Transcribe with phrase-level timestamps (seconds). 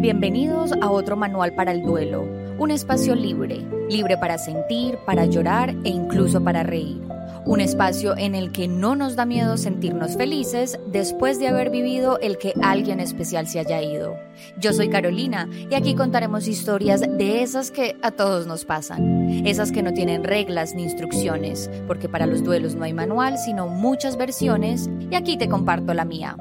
[0.00, 2.22] Bienvenidos a otro manual para el duelo,
[2.56, 7.02] un espacio libre, libre para sentir, para llorar e incluso para reír.
[7.44, 12.20] Un espacio en el que no nos da miedo sentirnos felices después de haber vivido
[12.20, 14.14] el que alguien especial se haya ido.
[14.60, 19.72] Yo soy Carolina y aquí contaremos historias de esas que a todos nos pasan, esas
[19.72, 24.16] que no tienen reglas ni instrucciones, porque para los duelos no hay manual, sino muchas
[24.16, 26.36] versiones y aquí te comparto la mía.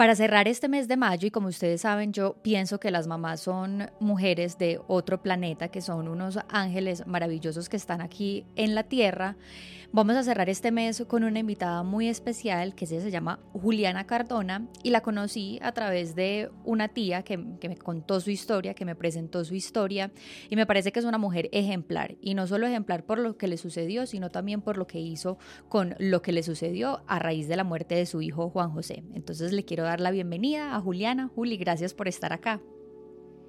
[0.00, 3.40] Para cerrar este mes de mayo, y como ustedes saben, yo pienso que las mamás
[3.40, 8.84] son mujeres de otro planeta, que son unos ángeles maravillosos que están aquí en la
[8.84, 9.36] Tierra.
[9.92, 14.68] Vamos a cerrar este mes con una invitada muy especial que se llama Juliana Cardona
[14.84, 18.94] y la conocí a través de una tía que, me contó su historia, que me
[18.94, 20.12] presentó su historia
[20.48, 23.48] y me parece que es una mujer ejemplar y no solo ejemplar por lo que
[23.48, 27.48] le sucedió, sino también por lo que hizo con lo que le sucedió a raíz
[27.48, 29.02] de la muerte de su hijo Juan José.
[29.14, 31.32] Entonces le quiero dar la bienvenida a Juliana.
[31.34, 32.60] Juli, gracias por estar acá.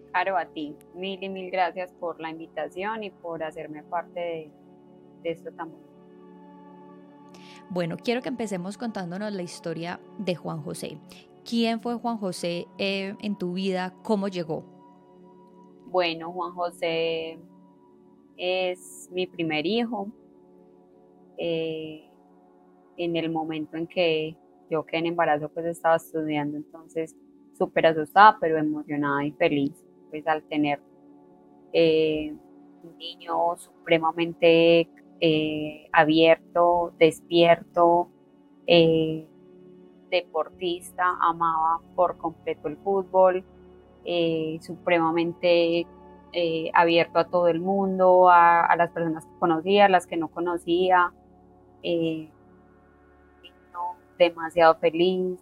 [0.09, 0.75] Claro, a ti.
[0.95, 4.51] Mil y mil gracias por la invitación y por hacerme parte de,
[5.21, 5.90] de esto también.
[7.69, 10.97] Bueno, quiero que empecemos contándonos la historia de Juan José.
[11.43, 13.93] ¿Quién fue Juan José eh, en tu vida?
[14.03, 14.63] ¿Cómo llegó?
[15.87, 17.39] Bueno, Juan José
[18.37, 20.07] es mi primer hijo.
[21.37, 22.07] Eh,
[22.97, 24.37] en el momento en que
[24.69, 27.15] yo quedé en embarazo, pues estaba estudiando, entonces
[27.57, 29.73] súper asustada, pero emocionada y feliz,
[30.09, 30.79] pues al tener
[31.73, 32.33] eh,
[32.83, 34.87] un niño supremamente
[35.23, 38.09] eh, abierto, despierto,
[38.65, 39.27] eh,
[40.09, 43.45] deportista, amaba por completo el fútbol,
[44.03, 45.85] eh, supremamente
[46.73, 51.13] abierto a todo el mundo, a, las personas que conocía, a las que no conocía,
[54.17, 55.39] demasiado feliz,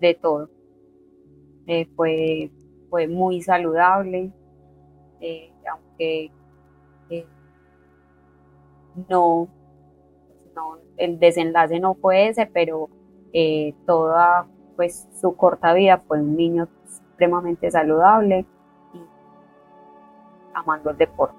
[0.00, 0.48] de todo.
[1.96, 2.52] fue,
[2.88, 4.30] fue muy saludable,
[5.68, 6.30] aunque
[9.08, 9.48] no,
[10.54, 12.88] no, el desenlace no fue ese, pero
[13.32, 18.46] eh, toda pues su corta vida fue un niño supremamente saludable
[18.94, 19.00] y
[20.54, 21.36] amando el deporte.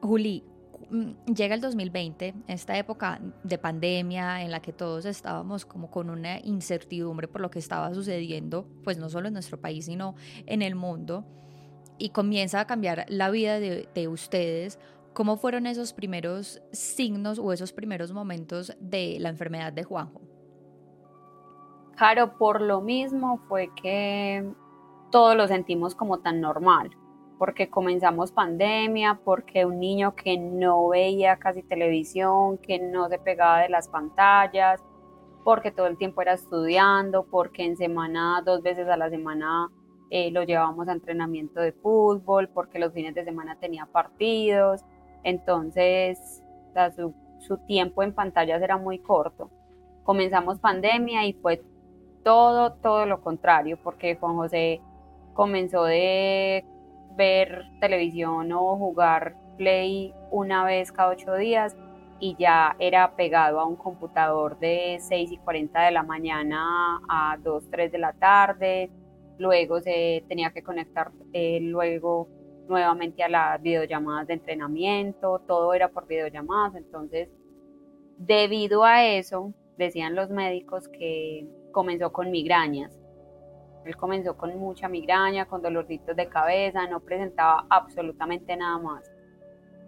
[0.00, 0.44] Juli,
[0.90, 6.10] mm, llega el 2020, esta época de pandemia en la que todos estábamos como con
[6.10, 10.14] una incertidumbre por lo que estaba sucediendo, pues no solo en nuestro país, sino
[10.46, 11.24] en el mundo
[11.98, 14.78] y comienza a cambiar la vida de, ustedes,
[15.12, 20.20] ¿cómo fueron esos primeros signos o esos primeros momentos de la enfermedad de Juanjo?
[21.96, 24.44] Claro, por lo mismo fue que
[25.12, 26.90] todo lo sentimos como tan normal,
[27.38, 33.60] porque comenzamos pandemia, porque un niño que no veía casi televisión, que no se pegaba
[33.60, 34.82] de las pantallas,
[35.44, 39.70] porque todo el tiempo era estudiando, porque en semana, dos veces a la semana
[40.10, 44.84] eh, lo llevábamos a entrenamiento de fútbol porque los fines de semana tenía partidos,
[45.22, 46.42] entonces
[47.38, 49.50] su, tiempo en pantallas era muy corto.
[50.02, 51.62] Comenzamos pandemia y fue
[52.22, 54.80] todo, todo lo contrario, porque Juan José
[55.34, 56.64] comenzó de
[57.16, 61.76] ver televisión o jugar play una vez cada ocho días
[62.18, 67.36] y ya era pegado a un computador de 6 y 40 de la mañana a
[67.42, 68.90] 2, 3 de la tarde,
[69.38, 72.28] luego se tenía que conectar eh, luego
[72.68, 77.28] nuevamente a las videollamadas de entrenamiento, todo era por videollamadas, entonces
[78.16, 82.98] debido a eso, decían los médicos que comenzó con migrañas.
[83.84, 89.10] Él comenzó con mucha migraña, con dolorcitos de cabeza, no presentaba absolutamente nada más.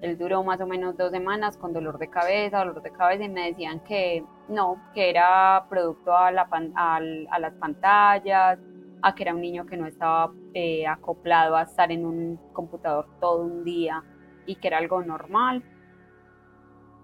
[0.02, 3.30] Él duró más o menos dos semanas con dolor de cabeza, dolor de cabeza y
[3.30, 8.58] me decían que no, que era producto a, la, a las pantallas,
[9.06, 13.06] a que era un niño que no estaba eh, acoplado a estar en un computador
[13.20, 14.02] todo un día
[14.46, 15.62] y que era algo normal.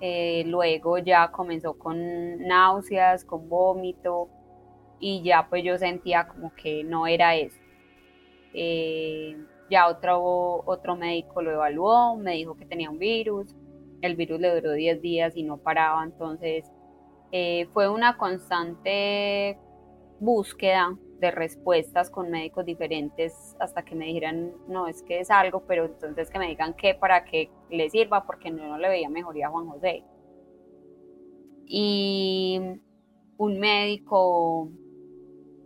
[0.01, 4.29] Eh, luego ya comenzó con náuseas, con vómito
[4.99, 7.61] y ya pues yo sentía como que no era eso.
[8.53, 9.37] Eh,
[9.71, 13.55] ya otro, otro médico lo evaluó, me dijo que tenía un virus,
[14.01, 16.69] el virus le duró 10 días y no paraba, entonces
[17.73, 19.57] fue una constante
[20.19, 25.63] búsqueda de respuestas con médicos diferentes hasta que me dijeran, no, es que es algo,
[25.67, 29.47] pero entonces que me digan qué para que le sirva, porque no, le veía mejoría
[29.47, 30.03] a Juan José.
[31.65, 32.61] Y
[33.39, 34.69] un médico,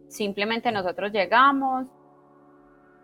[0.08, 1.86] simplemente nosotros llegamos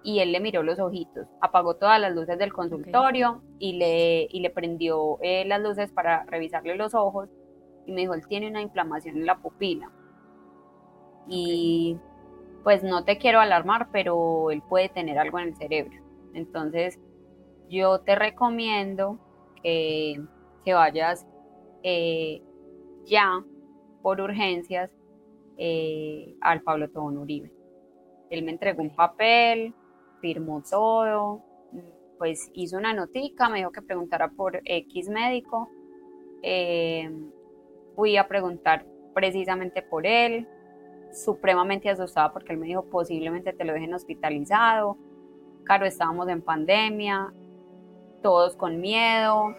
[0.04, 4.40] y él le miró los ojitos, apagó todas las luces del consultorio y, le, y
[4.40, 7.30] le prendió eh, las luces para revisarle los ojos
[7.86, 9.90] y me dijo, él tiene una inflamación en la pupila.
[11.28, 11.96] Y
[12.62, 15.98] pues no te quiero alarmar, pero él puede tener algo en el cerebro.
[16.34, 16.98] Entonces,
[17.68, 19.18] yo te recomiendo
[19.62, 20.20] que,
[20.66, 21.26] vayas
[21.82, 22.42] eh,
[23.04, 23.42] ya
[24.02, 24.90] por urgencias
[25.56, 27.52] eh, al Pablo Tobón Uribe.
[28.30, 29.74] Él me entregó un papel,
[30.20, 31.42] firmó todo,
[32.18, 35.68] pues hizo una notica, me dijo que preguntara por X médico.
[36.42, 37.10] Eh,
[37.94, 40.48] fui a preguntar precisamente por él,
[41.12, 44.96] supremamente asustada porque él me dijo posiblemente te lo dejen hospitalizado.
[45.64, 47.32] Claro, estábamos en pandemia,
[48.22, 49.54] todos con miedo,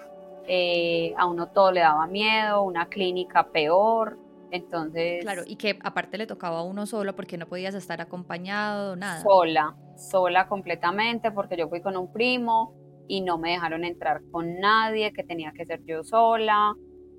[0.48, 4.18] eh, a uno todo le daba miedo, una clínica peor,
[4.52, 5.22] entonces...
[5.22, 9.22] Claro, y que aparte le tocaba a uno solo porque no podías estar acompañado, nada.
[9.22, 12.74] Sola, sola completamente porque yo fui con un primo
[13.08, 16.76] y no me dejaron entrar con nadie, que tenía que ser yo sola.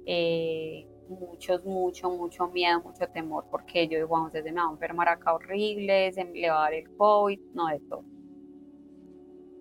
[0.06, 4.72] Eh, muchos, mucho, mucho miedo, mucho temor, porque yo digo, José se me va a
[4.72, 8.04] enfermar acá horrible, se le va a dar el COVID, no de todo.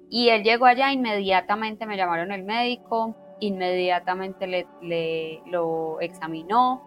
[0.09, 6.83] Y él llegó allá, inmediatamente me llamaron el médico, inmediatamente le, le, lo examinó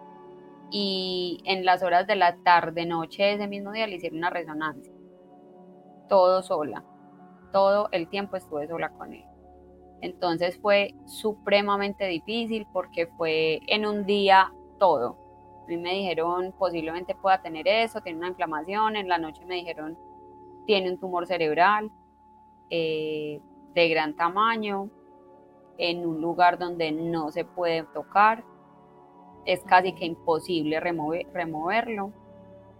[0.71, 4.93] y en las horas de la tarde, noche ese mismo día le hicieron una resonancia.
[6.09, 6.83] Todo sola,
[7.51, 9.26] todo el tiempo estuve sola con él.
[10.01, 15.17] Entonces fue supremamente difícil porque fue en un día todo.
[15.63, 18.95] A mí me dijeron posiblemente pueda tener eso, tiene una inflamación.
[18.95, 19.97] En la noche me dijeron
[20.65, 21.91] tiene un tumor cerebral.
[22.69, 23.39] Eh,
[23.77, 24.89] de gran tamaño
[25.77, 28.43] en un lugar donde no se puede tocar.
[29.45, 32.11] Es casi que imposible removerlo.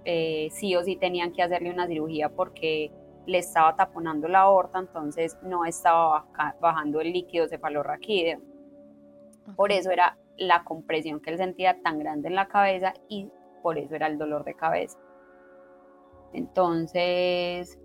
[0.05, 2.91] Eh, sí o sí tenían que hacerle una cirugía porque
[3.27, 6.25] le estaba taponando la aorta, entonces no estaba
[6.61, 8.39] bajando el líquido cefalorraquídeo.
[9.55, 13.29] Por eso era la compresión que él sentía tan grande en la cabeza y
[13.61, 14.97] por eso era el dolor de cabeza.
[16.31, 17.77] Entonces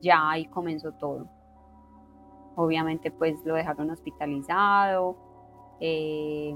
[0.00, 1.28] ya ahí comenzó todo.
[2.54, 5.16] Obviamente pues lo dejaron hospitalizado.
[5.80, 6.54] Eh,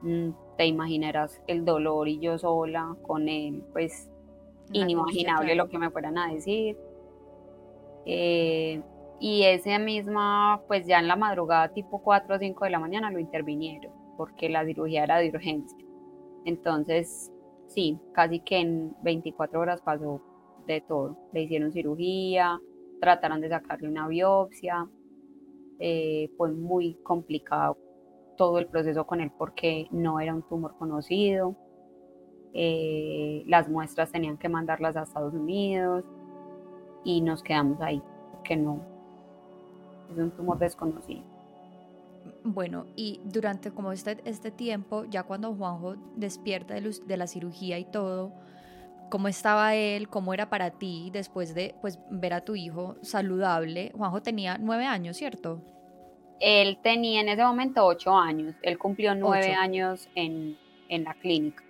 [0.00, 4.10] mm, te imaginarás el dolor y yo sola con él, pues
[4.72, 6.78] inimaginable lo que me fueran a decir.
[8.06, 8.82] Eh,
[9.20, 13.10] y esa misma, pues ya en la madrugada, tipo 4 o 5 de la mañana,
[13.10, 15.78] lo intervinieron, porque la cirugía era de urgencia.
[16.46, 17.30] Entonces,
[17.66, 20.22] sí, casi que en 24 horas pasó
[20.66, 21.18] de todo.
[21.32, 22.58] Le hicieron cirugía,
[23.00, 24.88] trataron de sacarle una biopsia,
[25.78, 27.78] eh, fue muy complicado
[28.36, 31.56] todo el proceso con él porque no era un tumor conocido.
[32.54, 36.04] Eh, las muestras tenían que mandarlas a Estados Unidos
[37.04, 38.02] y nos quedamos ahí,
[38.32, 38.80] porque no,
[40.10, 41.22] es un tumor desconocido.
[42.44, 47.78] Bueno, y durante como este, este tiempo, ya cuando Juanjo despierta de, de la cirugía
[47.78, 48.32] y todo,
[49.10, 50.08] ¿cómo estaba él?
[50.08, 53.92] ¿Cómo era para ti después de pues, ver a tu hijo saludable?
[53.96, 55.62] Juanjo tenía nueve años, ¿cierto?
[56.40, 58.54] Él tenía en ese momento ocho años.
[58.62, 60.56] Él cumplió nueve años en,
[60.88, 61.62] en la clínica.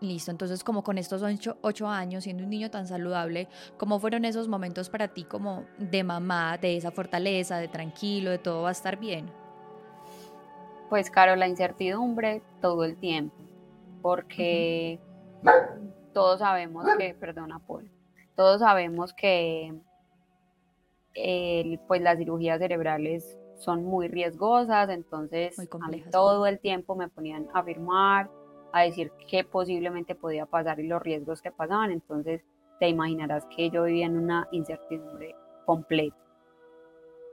[0.00, 1.22] Listo, entonces como con estos
[1.60, 6.02] ocho, años, siendo un niño tan saludable, ¿cómo fueron esos momentos para ti como de
[6.04, 9.30] mamá, de esa fortaleza, de tranquilo, de todo va a estar bien?
[10.88, 13.36] Pues claro, la incertidumbre todo el tiempo,
[14.00, 14.98] porque
[16.14, 17.90] todos sabemos que, perdona Paul,
[18.34, 19.74] todos sabemos que
[21.86, 25.54] pues las cirugías cerebrales son muy riesgosas, entonces
[26.10, 28.30] todo el tiempo me ponían a firmar,
[28.72, 31.90] a decir qué posiblemente podía pasar y los riesgos que pasaban.
[31.90, 32.42] Entonces
[32.78, 35.34] te imaginarás que yo vivía en una incertidumbre
[35.66, 36.16] completa.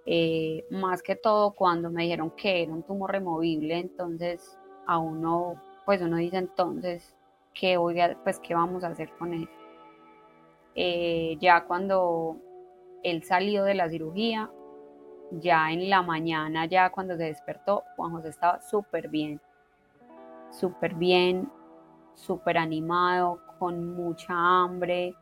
[0.05, 5.61] Eh, más que todo cuando me dijeron que era un tumor removible, entonces a uno,
[5.85, 7.15] pues uno dice entonces,
[7.53, 9.49] ¿qué, voy a, pues, ¿qué vamos a hacer con él?
[10.75, 12.37] Eh, ya cuando
[13.03, 14.49] él salió de la cirugía,
[15.31, 19.41] ya en la mañana, ya cuando se despertó, Juan José estaba súper bien
[20.51, 21.49] súper bien,
[22.13, 25.15] súper animado, con mucha hambre.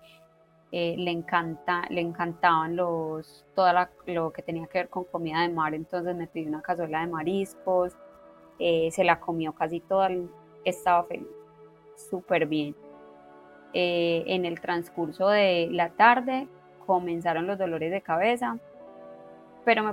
[0.72, 3.67] Eh, le, encanta, le encantaban los, todo
[4.08, 7.08] lo que tenía que ver con comida de mar, entonces me pidió una cazuela de
[7.08, 7.96] mariscos,
[8.60, 10.10] eh, se la comió casi toda,
[10.65, 11.27] estaba feliz,
[12.10, 12.75] súper bien.
[13.74, 16.48] Eh, en el transcurso de la tarde
[16.86, 18.58] comenzaron los dolores de cabeza,
[19.66, 19.84] pero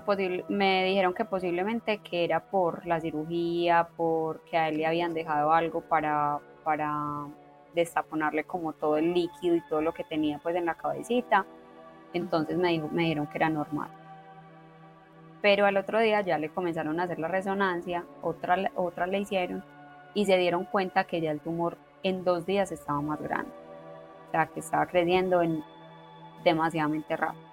[0.49, 5.52] me, dijeron que posiblemente que era por la cirugía, porque a él le habían dejado
[5.52, 7.26] algo para, para
[7.75, 11.47] destaponarle como todo el líquido y todo lo que tenía pues en la cabecita.
[12.12, 13.88] Entonces me, dijo, me dijeron que era normal.
[15.41, 19.64] Pero al otro día ya le comenzaron a hacer la resonancia, otra, otra le hicieron
[20.14, 23.50] y se dieron cuenta que ya el tumor en dos días estaba más grande.
[24.29, 25.64] O sea, que estaba creciendo en
[26.45, 27.51] demasiadamente rápido.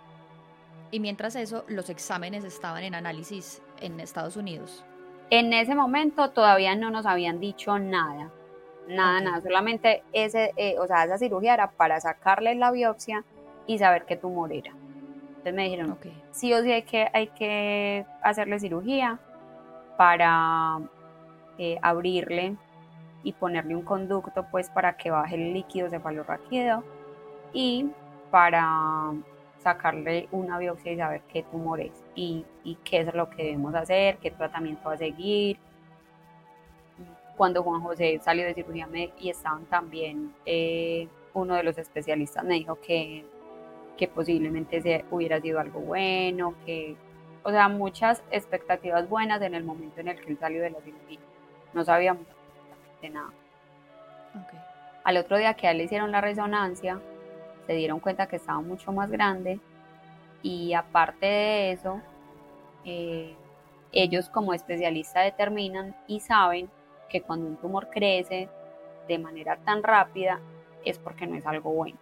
[0.91, 4.83] Y mientras eso, los exámenes estaban en análisis en Estados Unidos.
[5.29, 8.31] En ese momento todavía no nos habían dicho nada,
[8.87, 13.23] nada, nada, solamente ese, eh, o sea, esa cirugía era para sacarle la biopsia
[13.67, 14.71] y saber qué tumor era.
[15.29, 15.97] Entonces me dijeron,
[16.31, 19.19] sí o sí hay que, hay que hacerle cirugía
[19.95, 20.79] para
[21.59, 22.55] eh, abrirle
[23.23, 26.83] y ponerle un conducto pues para que baje el líquido cefalorraquídeo
[27.53, 27.89] y
[28.31, 29.13] para
[29.59, 32.45] sacarle una biopsia y saber qué tumor es y,
[32.83, 35.57] qué es lo que debemos hacer, qué tratamiento va a seguir.
[37.37, 38.87] Cuando Juan José salió de cirugía
[39.19, 43.25] y estaban también, eh, uno de los especialistas me dijo que,
[43.97, 46.95] que posiblemente se, hubiera sido algo bueno, que,
[47.43, 50.81] o sea, muchas expectativas buenas en el momento en el que él salió de la
[50.81, 51.19] cirugía.
[51.73, 53.33] No sabíamos absolutamente nada.
[55.03, 56.99] Al otro día que a él le hicieron la resonancia,
[57.69, 59.59] se dieron cuenta que estaba mucho más grande
[60.41, 62.01] y aparte de eso,
[62.83, 63.35] eh,
[63.91, 66.67] ellos como especialistas determinan y saben
[67.09, 68.49] que cuando un tumor crece
[69.07, 70.39] de manera tan rápida
[70.83, 71.99] es porque no es algo bueno.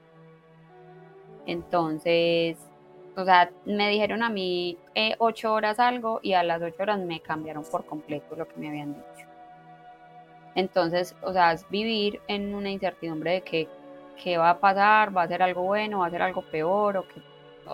[1.46, 2.56] Entonces,
[3.18, 7.00] o sea, me dijeron a mí eh, ocho horas algo y a las ocho horas
[7.00, 9.28] me cambiaron por completo lo que me habían dicho.
[10.56, 13.77] Entonces, o sea, es vivir en una incertidumbre de que
[14.22, 17.08] qué va a pasar, va a ser algo bueno, va a ser algo peor, o,
[17.08, 17.22] qué,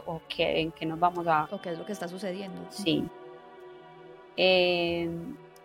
[0.05, 1.47] o qué, en qué nos vamos a...
[1.51, 2.61] O qué es lo que está sucediendo.
[2.69, 3.07] Sí.
[4.37, 5.09] Eh,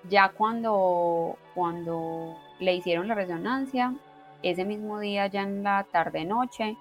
[0.08, 3.94] ya cuando, cuando le hicieron la resonancia,
[4.42, 6.76] ese mismo día, ya en la tarde-noche,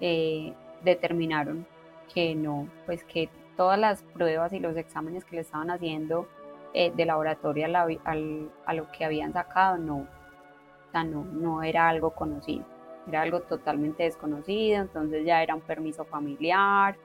[0.00, 0.52] eh,
[0.82, 1.66] determinaron
[2.12, 6.28] que no, pues que todas las pruebas y los exámenes que le estaban haciendo
[6.74, 12.10] eh, de laboratorio a lo que habían sacado, no, o sea, no, no era algo
[12.10, 12.75] conocido
[13.08, 16.96] era algo totalmente desconocido, entonces ya era un permiso familiar.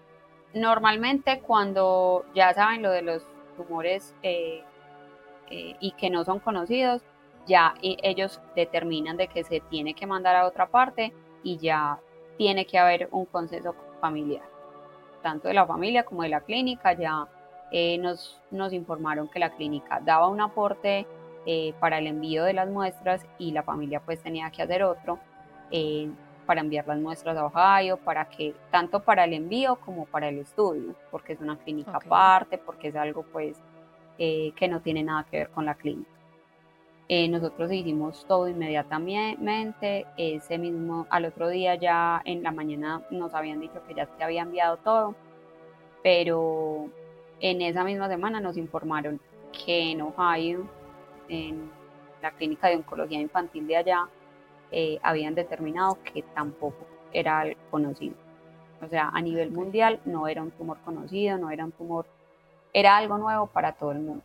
[0.54, 3.24] Normalmente cuando ya saben lo de los
[3.56, 4.64] tumores eh,
[5.50, 7.02] eh, y que no son conocidos,
[7.48, 11.12] ya ellos determinan de que se tiene que mandar a otra parte
[11.44, 12.00] y ya
[12.38, 14.44] tiene que haber un consenso familiar,
[15.22, 16.94] tanto de la familia como de la clínica.
[16.94, 17.28] Ya
[17.72, 21.08] eh, nos, nos informaron que la clínica daba un aporte
[21.80, 25.18] para el envío de las muestras y la familia pues tenía que hacer otro
[25.72, 26.10] eh,
[26.46, 30.40] para enviar las muestras a Ohio, para que, tanto para el envío como para el
[30.40, 33.58] estudio, porque es una clínica aparte, porque es algo pues
[34.18, 36.10] eh, que no tiene nada que ver con la clínica.
[37.08, 43.34] Eh, nosotros hicimos todo inmediatamente, ese mismo, al otro día ya en la mañana nos
[43.34, 45.16] habían dicho que ya se había enviado todo,
[46.04, 46.90] pero
[47.42, 49.20] en esa misma semana nos informaron
[49.52, 50.68] que en Ohio,
[51.28, 51.70] en
[52.22, 54.08] la clínica de oncología infantil de allá,
[54.72, 58.16] eh, habían determinado que tampoco era conocido.
[58.82, 62.06] O sea, a nivel mundial no era un tumor conocido, no era un tumor,
[62.74, 64.24] era algo nuevo para todo el mundo.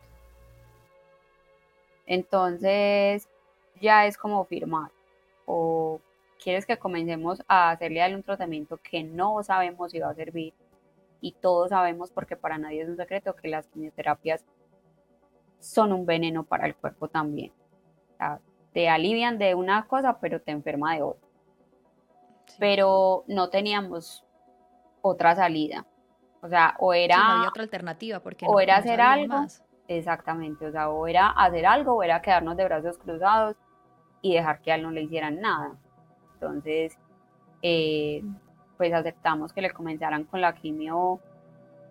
[2.05, 3.27] Entonces,
[3.81, 4.91] ya es como firmar.
[5.45, 5.99] O
[6.41, 10.53] quieres que comencemos a hacerle un tratamiento que no sabemos si va a servir.
[11.19, 14.45] Y todos sabemos, porque para nadie es un secreto, que las quimioterapias
[15.59, 17.51] son un veneno para el cuerpo también.
[18.13, 18.39] O sea,
[18.77, 21.27] te alivian de una cosa, pero te enferma de otra.
[22.59, 24.23] Pero no teníamos
[25.01, 25.83] otra salida.
[26.43, 27.47] O sea, o era...
[27.47, 28.45] otra alternativa, porque...
[28.47, 29.47] O era hacer algo.
[29.87, 33.55] Exactamente, o sea, o era hacer algo, o era quedarnos de brazos cruzados
[34.21, 35.71] y dejar que a él no le hicieran nada.
[36.35, 36.95] Entonces,
[37.63, 38.23] eh,
[38.77, 41.19] pues aceptamos que le comenzaran con la quimio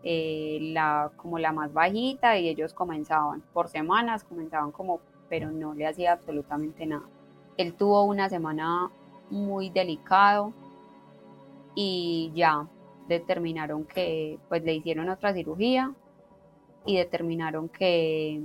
[0.05, 5.75] eh, la, como la más bajita y ellos comenzaban por semanas, comenzaban como pero no
[5.75, 7.09] le hacía absolutamente nada.
[7.57, 8.91] Él tuvo una semana
[9.31, 10.53] muy delicado
[11.75, 12.67] y ya
[13.09, 15.95] determinaron que pues le hicieron otra cirugía
[16.85, 18.43] y determinaron que,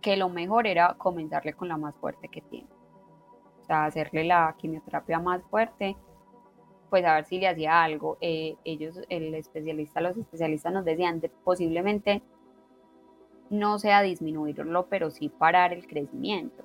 [0.00, 2.68] que lo mejor era comenzarle con la más fuerte que tiene.
[3.62, 5.96] O sea, hacerle la quimioterapia más fuerte,
[6.88, 8.18] pues a ver si le hacía algo.
[8.20, 12.22] Eh, ellos, el especialista, los especialistas nos decían de, posiblemente
[13.50, 16.64] no sea disminuirlo, pero sí parar el crecimiento.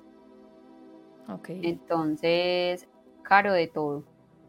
[1.28, 1.60] Okay.
[1.64, 2.88] Entonces,
[3.22, 4.04] caro de todo.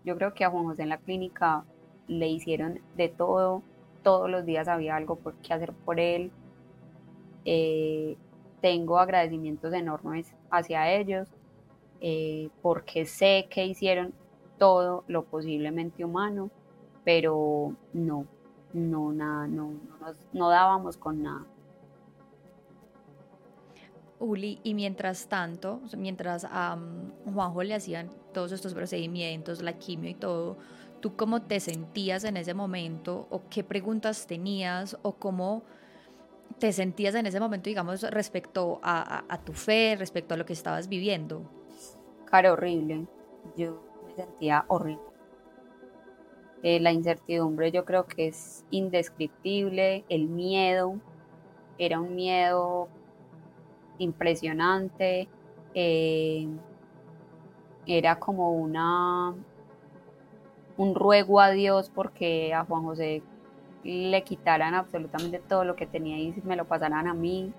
[0.06, 1.66] Yo creo que a Juan José en la clínica
[2.08, 3.64] le hicieron de todo,
[4.04, 6.32] todos los días había algo por qué hacer por él.
[7.44, 8.16] Eh,
[8.62, 11.30] tengo agradecimientos enormes hacia ellos
[12.02, 14.14] eh, porque sé que hicieron
[14.58, 16.50] todo lo posiblemente humano,
[17.04, 18.26] pero no,
[18.74, 21.46] no, nada, no, no, no dábamos con nada.
[24.20, 26.78] Uli, y mientras tanto, mientras a
[27.32, 30.58] Juanjo le hacían todos estos procedimientos, la quimio y todo,
[31.02, 35.64] ¿tú cómo te sentías en ese momento o qué preguntas tenías o cómo
[36.60, 40.88] te sentías en ese momento, digamos, respecto a, tu fe, respecto a lo que estabas
[40.88, 41.44] viviendo?
[42.26, 43.06] Cara, horrible.
[43.56, 45.04] Yo me sentía horrible.
[46.64, 51.00] Eh, la incertidumbre yo creo que es indescriptible, el miedo,
[51.78, 52.90] era un miedo
[53.98, 55.28] impresionante,
[55.74, 56.48] eh,
[57.86, 59.34] era como una
[60.78, 63.24] un ruego a Dios porque a Juan José
[63.84, 67.52] le quitaran absolutamente todo lo que tenía y me lo pasaran a mí.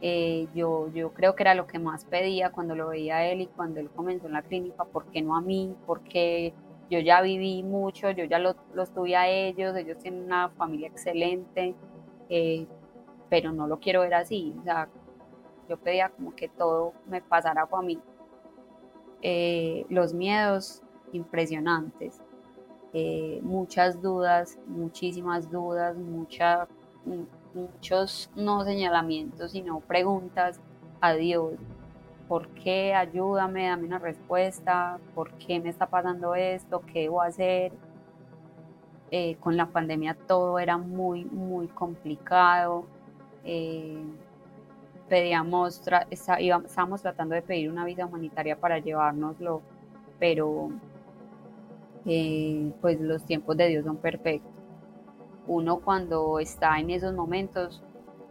[0.00, 3.42] Eh, yo, yo creo que era lo que más pedía cuando lo veía a él
[3.42, 5.74] y cuando él comenzó en la clínica, ¿por qué no a mí?
[5.86, 6.52] Porque
[6.90, 10.88] yo ya viví mucho, yo ya los lo tuve a ellos, ellos tienen una familia
[10.88, 11.74] excelente,
[12.28, 12.66] eh,
[13.30, 14.54] pero no lo quiero ver así.
[14.60, 14.88] O sea,
[15.72, 17.98] yo pedía como que todo me pasara a mí.
[19.22, 22.20] Eh, los miedos impresionantes.
[22.92, 26.68] Eh, muchas dudas, muchísimas dudas, mucha,
[27.54, 30.60] muchos no señalamientos, sino preguntas
[31.00, 31.54] a Dios.
[32.28, 32.92] ¿Por qué?
[32.94, 34.98] Ayúdame, dame una respuesta.
[35.14, 36.82] ¿Por qué me está pasando esto?
[36.82, 37.72] ¿Qué debo hacer?
[39.10, 42.84] Eh, con la pandemia todo era muy, muy complicado.
[45.12, 49.60] Pedíamos, estábamos tratando de pedir una visa humanitaria para llevárnoslo,
[50.18, 50.70] pero
[52.06, 54.50] eh, pues los tiempos de Dios son perfectos.
[55.46, 57.82] Uno cuando está en esos momentos,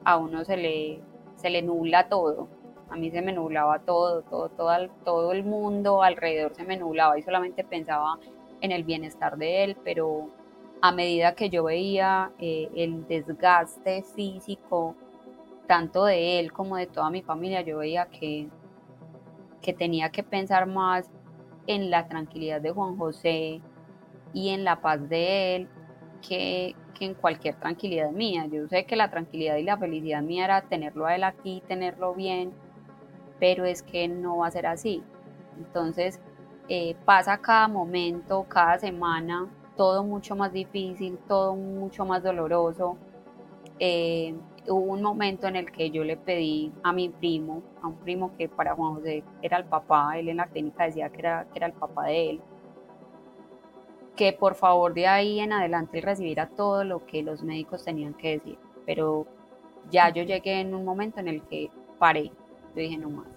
[0.04, 1.02] a uno se le,
[1.36, 2.48] se le nubla todo.
[2.90, 7.20] A mí se me nublaba todo, todo, todo, todo el mundo alrededor se me nublaba
[7.20, 8.18] y solamente pensaba
[8.60, 10.30] en el bienestar de él, pero
[10.82, 14.96] a medida que yo veía eh, el desgaste físico,
[15.72, 18.50] tanto de él como de toda mi familia, yo veía que,
[19.62, 21.10] que tenía que pensar más
[21.66, 23.62] en la tranquilidad de Juan José
[24.34, 25.70] y en la paz de él
[26.28, 28.48] que, en cualquier tranquilidad mía.
[28.52, 32.14] Yo sé que la tranquilidad y la felicidad mía era tenerlo a él aquí, tenerlo
[32.16, 32.52] bien,
[33.40, 35.02] pero es que no va a ser así.
[35.58, 36.20] Entonces
[36.68, 42.98] eh, pasa cada momento, cada semana, todo mucho más difícil, todo mucho más doloroso.
[43.80, 44.36] Eh,
[44.68, 48.36] hubo un momento en el que yo le pedí a mi primo, a un primo
[48.38, 51.60] que para Juan José era el papá, él en la clínica decía que era, que
[51.60, 52.42] era el papá de él,
[54.16, 58.38] que por favor de ahí en adelante recibiera todo lo que los médicos tenían que
[58.38, 58.58] decir.
[58.86, 59.26] Pero
[59.90, 63.28] ya yo llegué en un momento en el que paré, yo dije no más.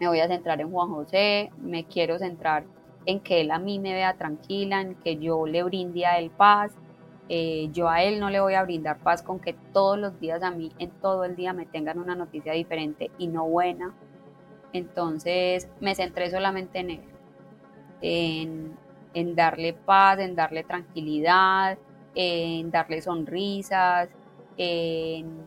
[0.00, 2.64] Me voy a centrar en Juan José, me quiero centrar
[3.06, 6.30] en que él a mí me vea tranquila, en que yo le brinde a él
[6.30, 6.76] paz
[7.28, 10.42] eh, yo a él no le voy a brindar paz con que todos los días
[10.42, 13.94] a mí, en todo el día, me tengan una noticia diferente y no buena.
[14.72, 18.76] Entonces me centré solamente en él,
[19.14, 21.78] en, darle paz, en darle tranquilidad,
[22.14, 24.08] en darle sonrisas,
[24.56, 25.46] en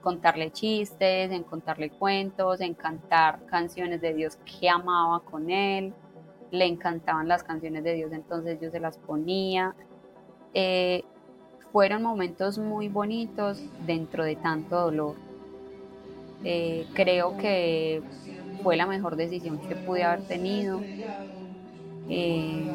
[0.00, 5.92] contarle chistes, en contarle cuentos, en cantar canciones de Dios que amaba con él.
[6.50, 9.74] Le encantaban las canciones de Dios, entonces yo se las ponía.
[10.54, 11.04] Eh,
[11.72, 15.20] fueron momentos muy bonitos dentro de tanto dolor.
[16.42, 18.04] Eh, creo que
[18.62, 20.88] fue la mejor decisión que pude haber tenido.
[22.06, 22.74] Eh,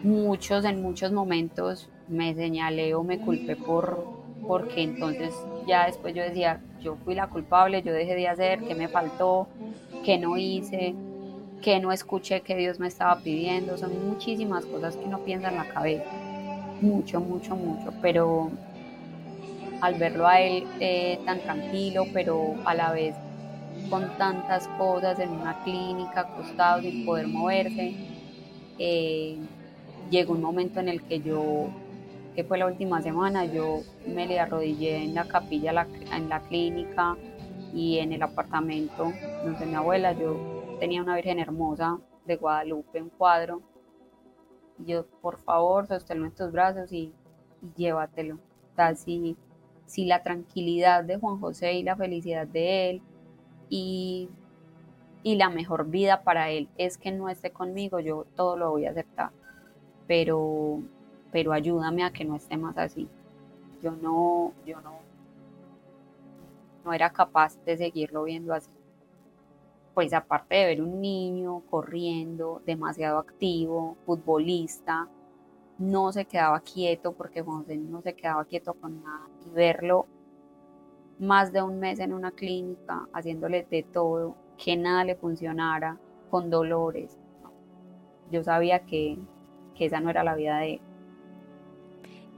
[0.00, 4.08] muchos, en muchos momentos me señalé o me culpé por,
[4.46, 8.74] porque entonces ya después yo decía, yo fui la culpable, yo dejé de hacer, qué
[8.74, 9.52] me faltó,
[10.02, 10.98] qué no hice,
[11.60, 13.76] qué no escuché que Dios me estaba pidiendo.
[13.78, 16.19] Son muchísimas cosas que uno piensa en la cabeza
[16.80, 18.50] mucho, mucho, mucho, pero
[19.80, 23.14] al verlo a él eh, tan tranquilo, pero a la vez
[23.88, 27.94] con tantas cosas en una clínica, acostado sin poder moverse,
[28.78, 29.38] eh,
[30.10, 31.68] llegó un momento en el que yo,
[32.34, 37.16] que fue la última semana, yo me le arrodillé en la capilla, en la clínica
[37.74, 39.12] y en el apartamento
[39.44, 43.62] donde mi abuela, yo tenía una Virgen hermosa de Guadalupe, un cuadro,
[44.86, 47.12] yo, por favor, sosténlo en tus brazos y,
[47.76, 48.36] llévatelo.
[48.36, 53.02] O si, la tranquilidad de Juan José y la felicidad de él
[53.68, 54.28] y,
[55.24, 58.90] la mejor vida para él es que no esté conmigo, yo todo lo voy a
[58.90, 59.30] aceptar.
[60.06, 60.80] Pero,
[61.30, 63.08] pero ayúdame a que no esté más así.
[63.82, 64.98] Yo no, yo no,
[66.84, 68.70] no era capaz de seguirlo viendo así
[69.94, 75.08] pues aparte de ver un niño corriendo, demasiado activo, futbolista,
[75.78, 80.06] no se quedaba quieto porque José no se quedaba quieto con nada y verlo
[81.18, 85.98] más de un mes en una clínica haciéndole de todo, que nada le funcionara,
[86.30, 87.18] con dolores.
[88.30, 89.18] Yo sabía que,
[89.74, 90.80] que esa no era la vida de él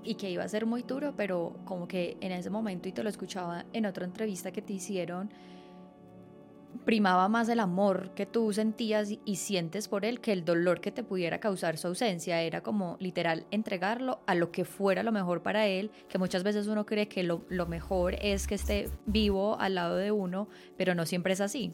[0.04, 3.02] y que iba a ser muy duro, pero como que en ese momento, y te
[3.02, 5.30] lo escuchaba en otra entrevista que te hicieron,
[6.85, 10.90] primaba más el amor que tú sentías y sientes por él que el dolor que
[10.90, 12.40] te pudiera causar su ausencia.
[12.42, 16.66] Era como literal entregarlo a lo que fuera lo mejor para él, que muchas veces
[16.66, 20.94] uno cree que lo, lo mejor es que esté vivo al lado de uno, pero
[20.94, 21.72] no siempre es así.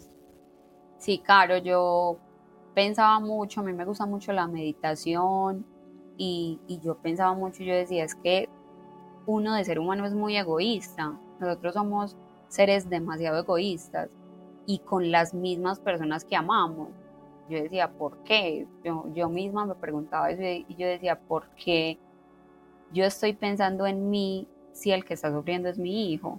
[0.98, 2.18] Sí, claro, yo
[2.74, 5.64] pensaba mucho, a mí me gusta mucho la meditación
[6.16, 8.48] y, y yo pensaba mucho, yo decía, es que
[9.26, 12.16] uno de ser humano es muy egoísta, nosotros somos
[12.48, 14.08] seres demasiado egoístas
[14.68, 16.90] y con las mismas personas que amamos.
[17.48, 18.66] Yo decía, ¿por qué?
[18.84, 21.98] Yo, yo misma me preguntaba eso y yo decía, ¿por qué
[22.92, 26.38] yo estoy pensando en mí si el que está sufriendo es mi hijo?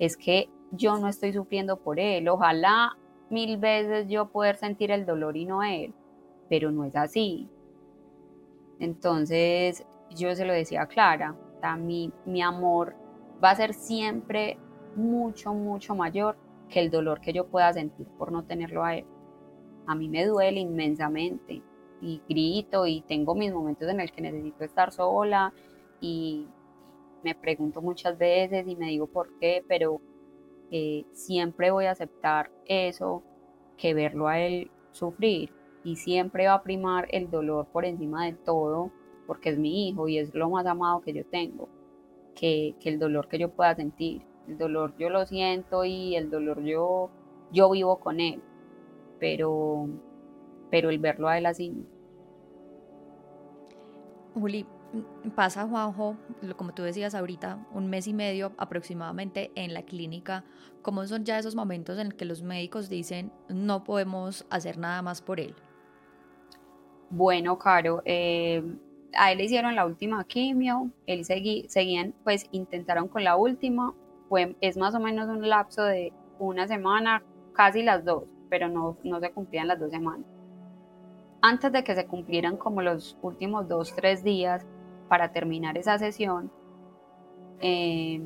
[0.00, 2.28] Es que yo no estoy sufriendo por él.
[2.28, 2.98] Ojalá
[3.30, 5.94] mil veces yo poder sentir el dolor y no él,
[6.48, 7.48] pero no es así.
[8.80, 11.36] Entonces yo se lo decía a Clara,
[11.78, 12.96] mi, mi amor
[13.42, 14.58] va a ser siempre
[14.96, 16.36] mucho, mucho mayor
[16.74, 19.06] que el dolor que yo pueda sentir por no tenerlo a él.
[19.86, 21.62] A mí me duele inmensamente
[22.00, 25.54] y grito y tengo mis momentos en el que necesito estar sola
[26.00, 26.48] y
[27.22, 30.00] me pregunto muchas veces y me digo por qué, pero
[30.72, 33.22] eh, siempre voy a aceptar eso
[33.76, 35.52] que verlo a él sufrir
[35.84, 38.90] y siempre va a primar el dolor por encima de todo
[39.28, 41.68] porque es mi hijo y es lo más amado que yo tengo,
[42.34, 44.22] que, que el dolor que yo pueda sentir.
[44.48, 47.10] El dolor yo lo siento y el dolor yo,
[47.52, 48.42] yo vivo con él,
[49.18, 49.88] pero,
[50.70, 51.74] pero el verlo a él así.
[54.34, 54.66] Juli,
[55.34, 56.16] pasa Juanjo,
[56.56, 60.44] como tú decías ahorita, un mes y medio aproximadamente en la clínica.
[60.82, 65.22] ¿Cómo son ya esos momentos en que los médicos dicen no podemos hacer nada más
[65.22, 65.54] por él?
[67.10, 68.62] Bueno, Caro, eh,
[69.16, 73.94] a él le hicieron la última quimio, él seguí, seguían, pues intentaron con la última,
[74.36, 79.20] es más o menos un lapso de una semana, casi las dos, pero no, no
[79.20, 80.26] se cumplían las dos semanas.
[81.40, 84.64] Antes de que se cumplieran como los últimos dos, tres días
[85.08, 86.50] para terminar esa sesión,
[87.60, 88.22] eh,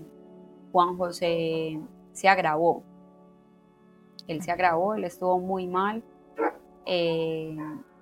[0.73, 1.81] Juan José
[2.13, 2.83] se agravó.
[4.27, 6.03] Él se agravó, él estuvo muy mal,
[6.87, 7.57] eh,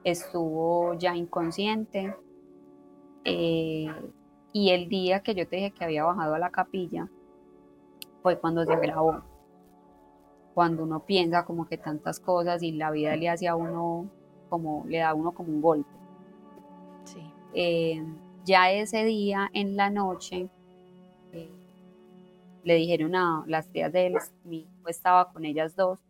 [0.05, 2.14] estuvo ya inconsciente.
[3.25, 3.87] Eh,
[4.53, 7.09] y el día que yo te dije que había bajado a la capilla,
[8.27, 9.23] fue cuando se grabó.
[10.53, 14.11] Cuando uno piensa como que tantas cosas y la vida le hace a uno
[14.49, 15.89] como, le da a uno como un golpe.
[17.55, 18.05] Eh,
[18.45, 20.49] ya ese día en la noche
[21.33, 21.53] eh,
[22.65, 26.01] le dijeron a las tías de él, mi hijo estaba con ellas dos,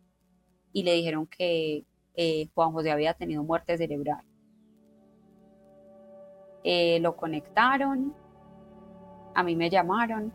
[0.73, 4.23] y le dijeron que eh, Juan José había tenido muerte cerebral.
[6.99, 8.15] lo conectaron,
[9.35, 10.33] a mí me llamaron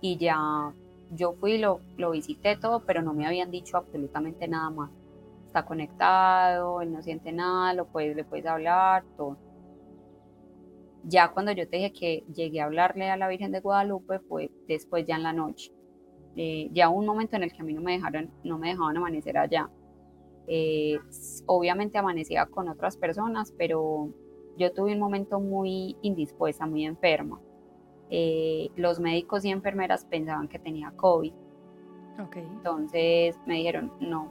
[0.00, 0.72] y ya
[1.10, 4.90] yo fui, lo, lo visité todo, pero no me habían dicho absolutamente nada más.
[5.46, 9.36] Está conectado, él no siente nada, lo puedes, le puedes hablar, todo.
[11.04, 14.50] Ya cuando yo te dije que llegué a hablarle a la Virgen de Guadalupe fue
[14.68, 15.72] después ya en la noche.
[16.36, 18.96] Eh, ya un momento en el que a mí no me dejaron, no me dejaban
[18.96, 19.68] amanecer allá.
[20.46, 20.98] Eh,
[21.46, 24.10] obviamente amanecía con otras personas, pero
[24.56, 27.40] yo tuve un momento muy indispuesta, muy enferma.
[28.10, 31.32] Eh, los médicos y enfermeras pensaban que tenía COVID.
[32.34, 34.28] Entonces me dijeron, no,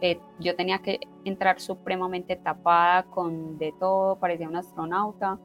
[0.00, 5.38] eh, yo tenía que entrar supremamente tapada con de todo, parecía un astronauta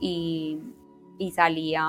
[0.00, 0.58] y,
[1.18, 1.84] y salía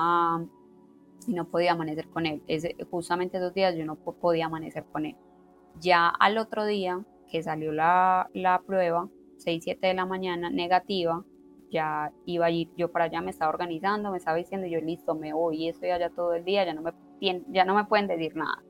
[1.26, 2.42] y no podía amanecer con él.
[2.90, 5.16] justamente esos días yo no podía amanecer con él.
[5.80, 11.24] Ya al otro día que salió la, la prueba, 6, 7 de la mañana, negativa,
[11.74, 15.16] ya iba a ir yo para allá, me estaba organizando, me estaba diciendo yo listo,
[15.16, 16.92] me voy, estoy allá todo el día, ya no me,
[17.50, 18.62] ya no me pueden decir nada.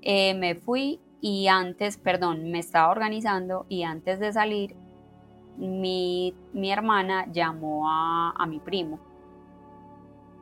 [0.00, 4.74] Eh, me fui y antes, perdón, me estaba organizando y antes de salir,
[5.58, 8.98] mi, mi hermana llamó a, a mi primo.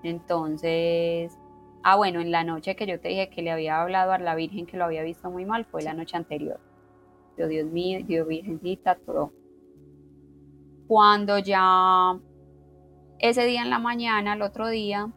[0.04, 1.36] Entonces,
[1.82, 4.36] ah bueno, en la noche que yo te dije que le había hablado a la
[4.36, 6.60] Virgen que lo había visto muy mal, fue la noche anterior.
[7.36, 9.32] Yo, Dios mío, Dios Virgencita, todo
[10.86, 12.18] cuando ya
[13.18, 15.10] ese día en la mañana, el otro día,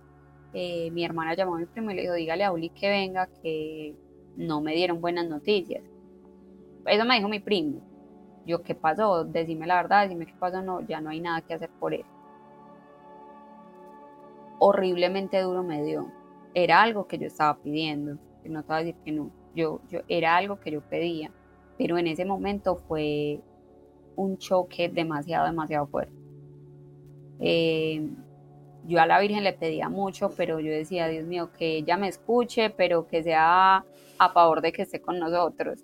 [0.53, 3.27] eh, mi hermana llamó a mi primo y le dijo, dígale a Uli que venga,
[3.41, 3.95] que
[4.37, 5.83] no me dieron buenas noticias.
[6.85, 7.81] Eso me dijo mi primo.
[8.45, 9.25] Yo, ¿qué pasó?
[9.25, 12.05] Decime la verdad, decime qué pasó, no, ya no hay nada que hacer por él.
[14.59, 16.11] Horriblemente duro me dio.
[16.53, 19.99] era algo que yo estaba pidiendo, no te voy a decir que no, yo, yo,
[20.07, 21.31] era algo que yo pedía,
[21.77, 23.41] pero en ese momento fue
[24.17, 26.13] un choque demasiado, demasiado fuerte.
[27.39, 28.09] Eh,
[28.85, 32.07] yo a la Virgen le pedía mucho, pero yo decía, Dios mío, que ella me
[32.07, 33.85] escuche, pero que sea
[34.17, 35.83] a favor de que esté con nosotros.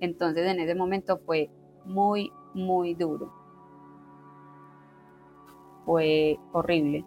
[0.00, 1.50] Entonces en ese momento fue
[1.84, 3.32] muy, muy duro.
[5.84, 7.04] Fue horrible.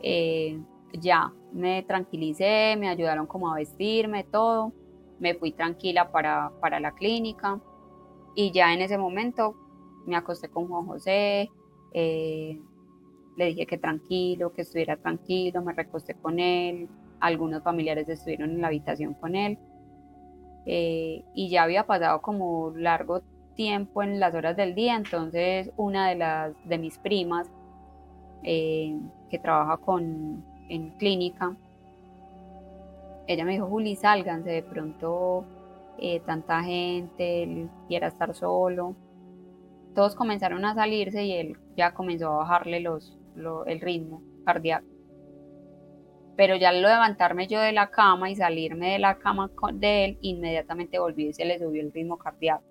[0.00, 0.60] Eh,
[0.92, 4.72] ya, me tranquilicé, me ayudaron como a vestirme, todo.
[5.18, 7.60] Me fui tranquila para, para la clínica
[8.34, 9.54] y ya en ese momento
[10.06, 11.50] me acosté con Juan José,
[11.92, 12.60] eh,
[13.36, 16.88] le dije que tranquilo, que estuviera tranquilo, me recosté con él,
[17.20, 19.58] algunos familiares estuvieron en la habitación con él
[20.66, 23.22] eh, y ya había pasado como largo
[23.54, 27.48] tiempo en las horas del día, entonces una de las de mis primas
[28.42, 28.98] eh,
[29.30, 31.56] que trabaja con en clínica,
[33.26, 35.44] ella me dijo, Juli, sálganse, de pronto
[36.26, 38.94] tanta gente, él quiera estar solo.
[39.94, 44.86] Todos comenzaron a salirse y él ya comenzó a bajarle el ritmo cardíaco.
[46.36, 50.18] Pero ya al levantarme yo de la cama y salirme de la cama de él,
[50.20, 52.64] inmediatamente volví y se le subió el ritmo cardíaco.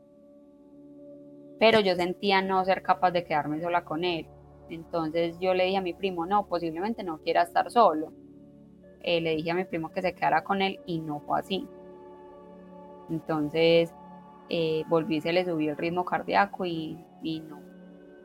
[1.60, 4.28] Pero yo sentía no ser capaz de quedarme sola con él.
[4.70, 8.12] Entonces yo le dije a mi primo, no, posiblemente no quiera estar solo.
[9.02, 11.66] Eh, le dije a mi primo que se quedara con él y no fue así.
[13.10, 13.94] Entonces
[14.50, 17.62] eh, volví, se le subió el ritmo cardíaco y, y no,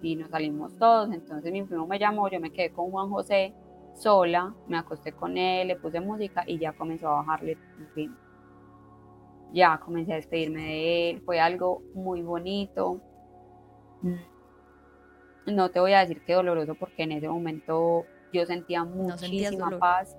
[0.03, 1.11] y nos salimos todos.
[1.13, 3.55] Entonces mi primo me llamó, yo me quedé con Juan José
[3.95, 8.17] sola, me acosté con él, le puse música y ya comenzó a bajarle el ritmo.
[9.53, 13.01] Ya comencé a despedirme de él, fue algo muy bonito.
[15.47, 20.17] No te voy a decir que doloroso porque en ese momento yo sentía muchísima paz,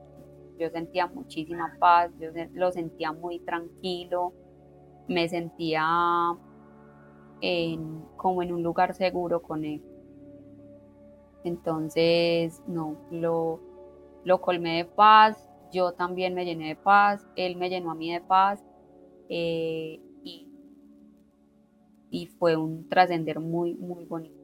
[0.57, 4.33] yo sentía muchísima paz, yo lo sentía muy tranquilo,
[5.07, 5.85] me sentía
[7.41, 9.81] en, como en un lugar seguro con él.
[11.43, 13.59] Entonces, no, lo,
[14.25, 18.11] lo colmé de paz, yo también me llené de paz, él me llenó a mí
[18.11, 18.63] de paz
[19.29, 20.51] eh, y,
[22.09, 24.39] y fue un trascender muy, muy bonito.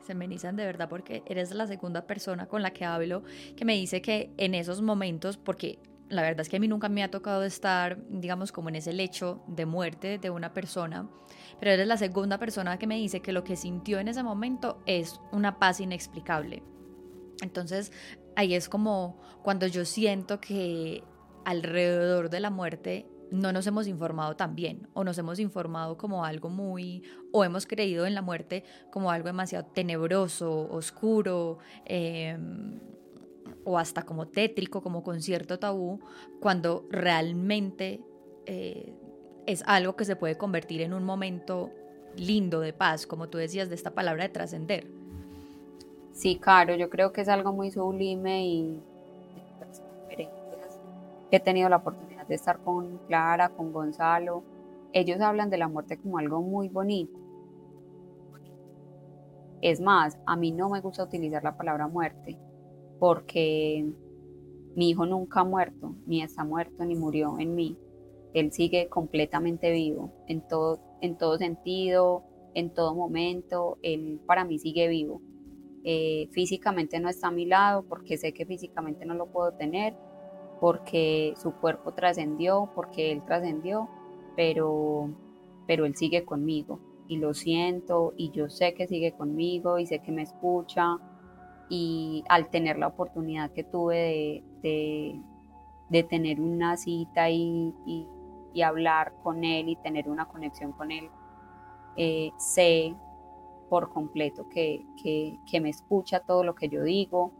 [0.00, 3.22] Se me de verdad porque eres la segunda persona con la que hablo
[3.54, 5.78] que me dice que en esos momentos, porque
[6.10, 8.92] la verdad es que a mí nunca me ha tocado estar, digamos, como en ese
[8.92, 11.08] lecho de muerte de una persona,
[11.58, 14.82] pero eres la segunda persona que me dice que lo que sintió en ese momento
[14.86, 16.64] es una paz inexplicable.
[17.42, 17.92] Entonces,
[18.34, 21.04] ahí es como cuando yo siento que
[21.44, 26.24] alrededor de la muerte no nos hemos informado tan bien o nos hemos informado como
[26.24, 32.36] algo muy o hemos creído en la muerte como algo demasiado tenebroso, oscuro, eh,
[33.64, 36.00] o hasta como tétrico, como con cierto tabú,
[36.40, 38.00] cuando realmente
[38.46, 38.94] eh,
[39.46, 41.70] es algo que se puede convertir en un momento
[42.16, 44.86] lindo de paz, como tú decías, de esta palabra de trascender.
[46.12, 48.82] Sí, claro, yo creo que es algo muy sublime y
[51.30, 54.42] he tenido la oportunidad de estar con Clara, con Gonzalo.
[54.92, 57.18] Ellos hablan de la muerte como algo muy bonito.
[59.62, 62.36] Es más, a mí no me gusta utilizar la palabra muerte
[63.00, 63.90] porque
[64.76, 67.76] mi hijo nunca ha muerto, ni está muerto, ni murió en mí.
[68.34, 72.22] Él sigue completamente vivo en todo, en todo sentido,
[72.54, 73.78] en todo momento.
[73.82, 75.22] Él para mí sigue vivo.
[75.82, 79.96] Eh, físicamente no está a mi lado porque sé que físicamente no lo puedo tener,
[80.60, 83.88] porque su cuerpo trascendió, porque él trascendió,
[84.36, 85.10] pero,
[85.66, 90.00] pero él sigue conmigo y lo siento y yo sé que sigue conmigo y sé
[90.00, 90.98] que me escucha
[91.70, 97.72] y al tener la oportunidad que tuve de, tener una cita y,
[98.62, 101.08] hablar con él y tener una conexión con él,
[101.96, 102.94] eh, sé
[103.70, 104.84] por completo que,
[105.62, 107.32] me escucha todo lo que yo digo.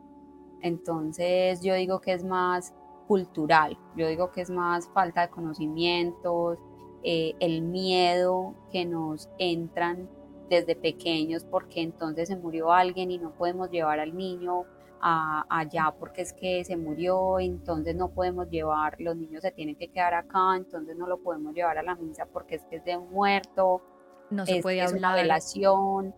[0.63, 2.73] Entonces yo digo que es más
[3.09, 6.59] cultural, yo digo que es más falta de conocimientos,
[7.03, 10.09] eh, el miedo que nos entran
[10.51, 14.65] desde pequeños porque entonces se murió alguien y no podemos llevar al niño
[15.01, 19.77] a, allá porque es que se murió, entonces no podemos llevar, los niños se tienen
[19.77, 22.85] que quedar acá, entonces no lo podemos llevar a la misa porque es que es
[22.85, 23.81] de un muerto,
[24.29, 24.99] no se puede es hablar.
[24.99, 26.15] Una relación,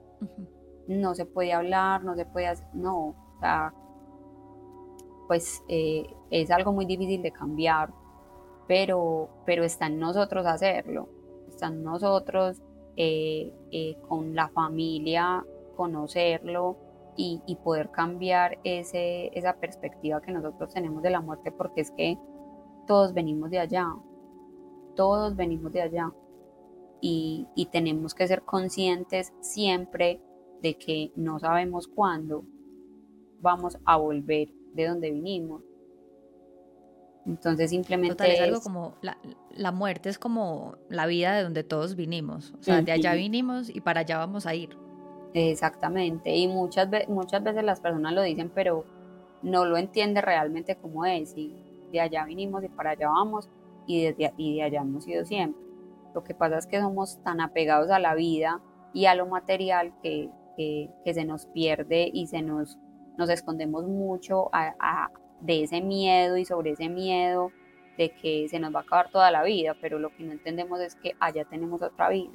[0.89, 3.75] no se puede hablar, no se puede hacer, no, o sea,
[5.29, 7.91] pues eh, es algo muy difícil de cambiar,
[8.67, 11.09] pero, pero está en nosotros hacerlo,
[11.49, 12.63] está en nosotros
[12.97, 15.45] eh, eh, con la familia,
[15.77, 16.77] conocerlo
[17.17, 21.91] y, y, poder cambiar ese, esa perspectiva que nosotros tenemos de la muerte, porque es
[21.91, 22.19] que
[22.87, 23.87] todos venimos de allá,
[24.95, 26.13] todos venimos de allá
[27.01, 30.21] y, y tenemos que ser conscientes siempre
[30.63, 32.45] de que no sabemos cuándo
[33.41, 35.63] vamos a volver de donde vinimos.
[37.27, 39.17] Entonces simplemente es algo como la,
[39.51, 43.71] la, muerte es como la vida de donde todos vinimos, o sea, de allá vinimos
[43.71, 44.77] y para allá vamos a ir.
[45.33, 48.85] Exactamente, y muchas, muchas veces las personas lo dicen, pero
[49.43, 51.55] no lo entiende realmente cómo es, y
[51.93, 53.49] de allá vinimos y para allá vamos,
[53.87, 55.63] y, desde, y de allá hemos ido siempre.
[56.15, 58.61] Lo que pasa es que somos tan apegados a la vida
[58.93, 62.79] y a lo material que, que, se nos pierde y se nos,
[63.17, 65.11] nos escondemos mucho a,
[65.43, 67.53] de ese miedo y sobre ese miedo
[67.99, 70.81] de que se nos va a acabar toda la vida, pero lo que no entendemos
[70.81, 72.33] es que allá tenemos otra vida.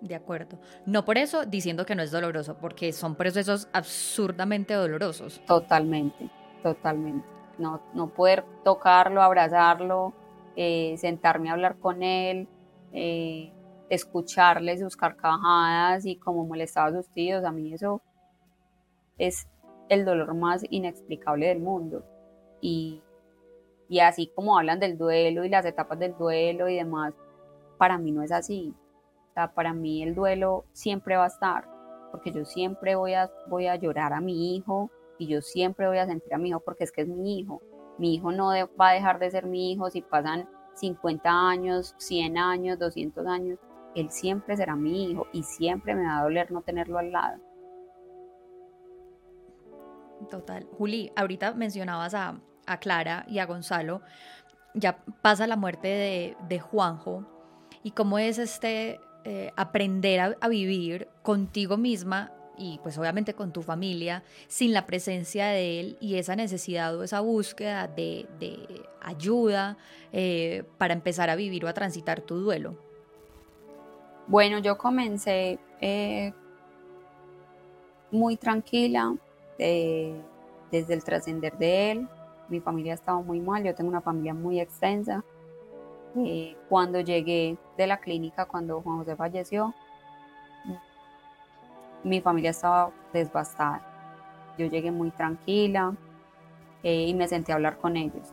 [0.00, 0.58] De acuerdo.
[0.84, 5.40] No por eso diciendo que no es doloroso, porque son procesos absurdamente dolorosos.
[5.46, 6.28] Totalmente,
[6.62, 7.26] totalmente.
[7.58, 10.12] No, no poder tocarlo, abrazarlo,
[10.56, 12.48] eh, sentarme a hablar con él,
[12.92, 13.52] eh,
[13.88, 18.00] escucharle sus carcajadas y cómo molestaba a sus tíos, a mí eso
[19.18, 19.46] es
[19.92, 22.04] el dolor más inexplicable del mundo.
[22.60, 23.02] Y,
[23.88, 27.14] y así como hablan del duelo y las etapas del duelo y demás,
[27.78, 28.74] para mí no es así
[29.54, 31.64] para mí el duelo siempre va a estar,
[32.10, 35.98] porque yo siempre voy a, voy a llorar a mi hijo y yo siempre voy
[35.98, 37.60] a sentir a mi hijo porque es que es mi hijo.
[37.98, 38.48] Mi hijo no
[38.80, 43.58] va a dejar de ser mi hijo si pasan 50 años, 100 años, 200 años.
[43.94, 47.38] Él siempre será mi hijo y siempre me va a doler no tenerlo al lado.
[50.30, 50.64] Total.
[50.78, 52.40] Juli, ahorita mencionabas a,
[52.80, 54.00] Clara y a Gonzalo.
[54.74, 57.26] Ya pasa la muerte de, Juanjo.
[57.82, 63.62] ¿Y cómo es este eh, aprender a, vivir contigo misma y pues obviamente con tu
[63.62, 68.26] familia sin la presencia de él y esa necesidad o esa búsqueda de,
[69.02, 69.76] ayuda
[70.12, 72.78] eh, para empezar a vivir o a transitar tu duelo?
[74.28, 76.32] Bueno, yo comencé eh,
[78.12, 79.14] muy tranquila
[79.58, 82.08] desde el trascender de él.
[82.48, 85.24] Mi familia estaba muy mal, yo tengo una familia muy extensa
[86.16, 89.74] eh, cuando llegué de la clínica, cuando Juan José falleció,
[92.04, 93.80] mi familia estaba desbastada.
[94.58, 95.94] Yo llegué muy tranquila
[96.82, 98.28] eh, y me senté a hablar con ellos.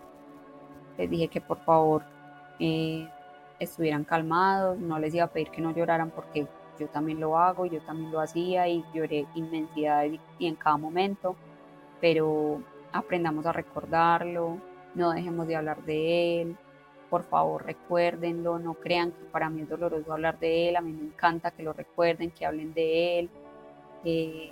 [0.97, 2.03] Les dije que por favor
[2.59, 3.07] eh,
[3.59, 6.47] estuvieran calmados, no les iba a pedir que no lloraran porque
[6.79, 10.05] yo también lo hago, yo también lo hacía y lloré inmensidad
[10.37, 11.35] y en cada momento,
[12.01, 12.61] pero
[12.91, 14.57] aprendamos a recordarlo,
[14.95, 16.57] no dejemos de hablar de él,
[17.09, 20.91] por favor recuérdenlo, no crean que para mí es doloroso hablar de él, a mí
[20.91, 23.29] me encanta que lo recuerden, que hablen de él,
[24.05, 24.51] eh,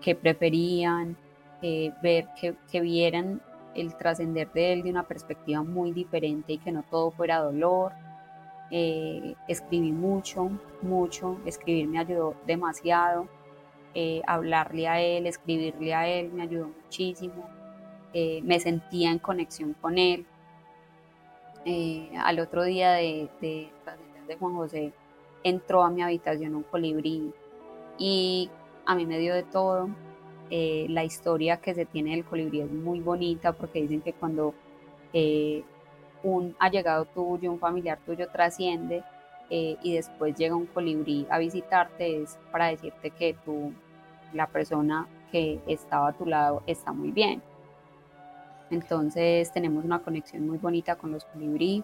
[0.00, 1.16] que preferían,
[1.62, 3.40] eh, ver que, que, vieran
[3.74, 7.92] el trascender de él de una perspectiva muy diferente y que no todo fuera dolor.
[8.70, 10.50] Eh, escribí mucho,
[10.82, 13.28] mucho, escribir me ayudó demasiado,
[14.26, 17.48] hablarle a él, escribirle a él me ayudó muchísimo,
[18.14, 20.24] me sentía en conexión con él,
[21.64, 23.68] eh, al otro día de, de,
[24.26, 24.92] de Juan José,
[25.44, 27.32] entró a mi habitación un colibrí
[27.98, 28.50] y
[28.86, 29.88] a mí me dio de todo.
[30.52, 34.52] Eh, la historia que se tiene del colibrí es muy bonita porque dicen que cuando
[35.12, 35.62] eh,
[36.22, 39.02] un allegado tuyo, un familiar tuyo trasciende
[39.50, 43.72] y después llega un colibrí a visitarte es para decirte que tú,
[44.32, 47.42] la persona que estaba a tu lado está muy bien.
[48.70, 51.82] Entonces tenemos una conexión muy bonita con los colibrí.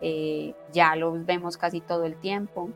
[0.00, 2.70] Eh, ya los vemos casi todo el tiempo.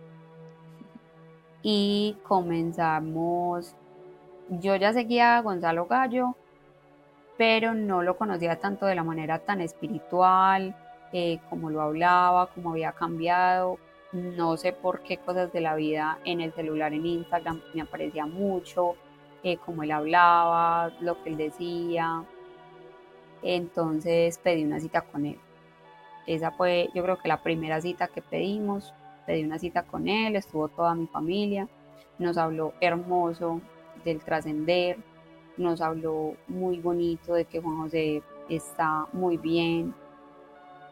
[1.62, 3.74] Y comenzamos,
[4.48, 6.36] yo ya seguía a Gonzalo Gallo,
[7.36, 10.74] pero no lo conocía tanto de la manera tan espiritual,
[11.12, 13.78] eh, como lo hablaba, como había cambiado.
[14.12, 18.26] No sé por qué cosas de la vida en el celular, en Instagram, me aparecía
[18.26, 18.96] mucho,
[19.42, 22.24] eh, él hablaba, lo que él decía,
[23.42, 25.38] entonces pedí una cita con él.
[26.26, 28.92] Esa fue yo creo que la primera cita que pedimos.
[29.26, 31.68] Pedí una cita con él, estuvo toda mi familia,
[32.18, 33.60] nos habló hermoso
[34.04, 34.96] del trascender,
[35.56, 39.94] nos habló muy bonito de que Juan José está muy bien,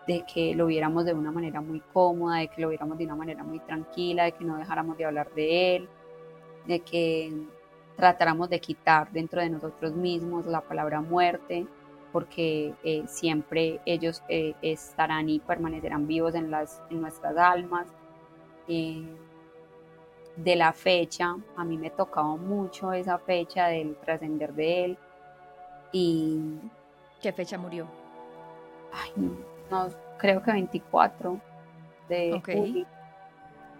[0.08, 3.14] de que lo viéramos de una manera muy cómoda, de que lo viéramos de una
[3.14, 5.88] manera muy tranquila, de que no dejáramos de hablar de él,
[6.66, 7.30] de que
[7.94, 11.66] tratáramos de quitar dentro de nosotros mismos la palabra muerte,
[12.10, 17.86] porque eh, siempre ellos eh, estarán y permanecerán vivos en, las, en nuestras almas.
[18.66, 19.04] Eh,
[20.36, 24.98] de la fecha, a mí me tocaba mucho esa fecha del trascender de él.
[25.92, 26.54] Y...
[27.20, 27.88] ¿Qué fecha murió?
[28.92, 29.47] Ay, no,
[30.18, 31.40] creo que 24
[32.08, 32.86] de julio.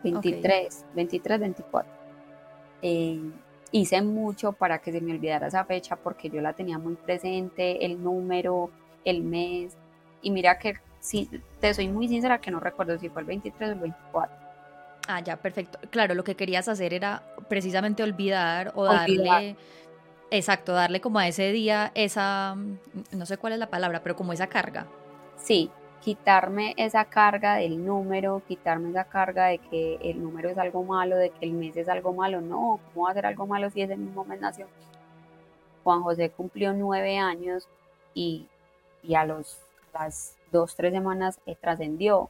[0.02, 1.92] 23, 23, 24.
[3.72, 7.84] hice mucho para que se me olvidara esa fecha porque yo la tenía muy presente,
[7.84, 8.70] el número,
[9.04, 9.76] el mes.
[10.22, 11.28] Y mira que sí,
[11.60, 14.48] te soy muy sincera que no recuerdo si fue el 23 o el 24
[15.10, 15.78] Ah, ya, perfecto.
[15.88, 19.56] Claro, lo que querías hacer era precisamente olvidar o darle,
[20.30, 22.56] exacto, darle como a ese día esa,
[23.12, 24.86] no sé cuál es la palabra, pero como esa carga.
[25.38, 25.70] Sí,
[26.00, 31.16] quitarme esa carga del número, quitarme esa carga de que el número es algo malo,
[31.16, 32.40] de que el mes es algo malo.
[32.40, 34.66] No, ¿cómo va a ser algo malo si ese mismo mes nació?
[35.84, 37.68] Juan José cumplió nueve años
[38.14, 38.46] y,
[39.02, 39.58] y a los,
[39.92, 42.28] las dos, tres semanas trascendió.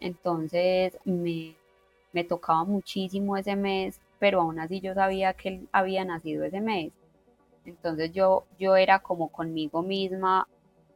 [0.00, 1.54] Entonces me,
[2.12, 6.60] me tocaba muchísimo ese mes, pero aún así yo sabía que él había nacido ese
[6.60, 6.92] mes.
[7.64, 10.48] Entonces yo, yo era como conmigo misma,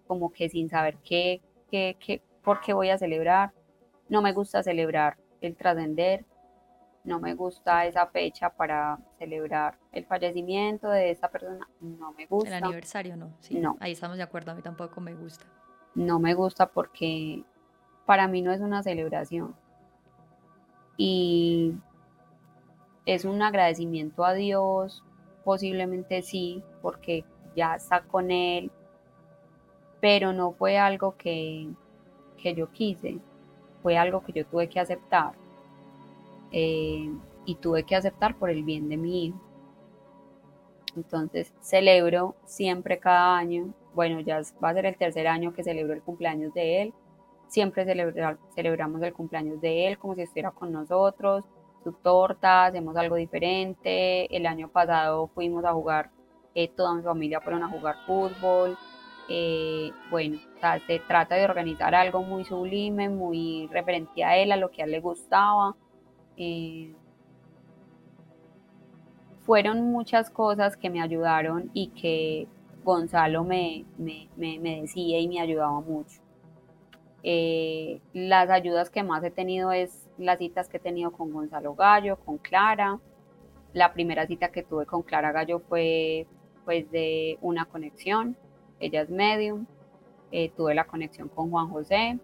[0.07, 1.41] como que sin saber qué,
[1.71, 3.53] qué, qué, por qué voy a celebrar.
[4.09, 6.25] No me gusta celebrar el trascender,
[7.05, 12.59] no me gusta esa fecha para celebrar el fallecimiento de esa persona, no me gusta.
[12.59, 13.77] El aniversario no, sí, no.
[13.81, 15.47] Ahí estamos de acuerdo, a mí tampoco me gusta.
[15.95, 17.45] No me gusta porque
[18.05, 19.55] para mí no es una celebración
[20.97, 21.75] y
[23.07, 25.03] es un agradecimiento a Dios,
[25.45, 27.25] posiblemente sí, porque
[27.57, 28.71] ya está con Él,
[30.01, 31.69] pero no fue algo que,
[32.43, 33.19] yo quise,
[33.83, 35.33] fue algo que yo tuve que aceptar.
[36.53, 37.11] Eh,
[37.45, 39.41] y tuve que aceptar por el bien de mi hijo.
[40.97, 45.95] Entonces celebro siempre cada año, bueno, ya va a ser el tercer año que celebro
[45.95, 46.95] el cumpleaños de él,
[47.51, 47.85] Siempre
[48.55, 51.43] celebramos el cumpleaños de él como si estuviera con nosotros,
[51.83, 54.35] su torta, hacemos algo diferente.
[54.35, 56.11] El año pasado fuimos a jugar,
[56.55, 58.79] eh, toda mi familia fueron a jugar fútbol.
[59.33, 60.41] Eh, bueno,
[60.89, 64.87] se trata de organizar algo muy sublime, muy referente a él, a lo que a
[64.87, 65.77] él le gustaba.
[66.37, 66.93] Eh,
[69.47, 72.49] fueron muchas cosas que me ayudaron y que
[72.83, 76.21] Gonzalo me, decía y me ayudaba mucho.
[77.23, 81.77] Eh, las ayudas que más he tenido es las citas que he tenido con Gonzalo
[81.77, 82.99] Gallo, con Clara.
[83.75, 86.27] La primera cita que tuve con Clara Gallo fue
[86.65, 88.37] pues de una conexión,
[88.81, 89.67] ella es medium.
[90.33, 92.19] Eh, tuve la conexión con Juan José.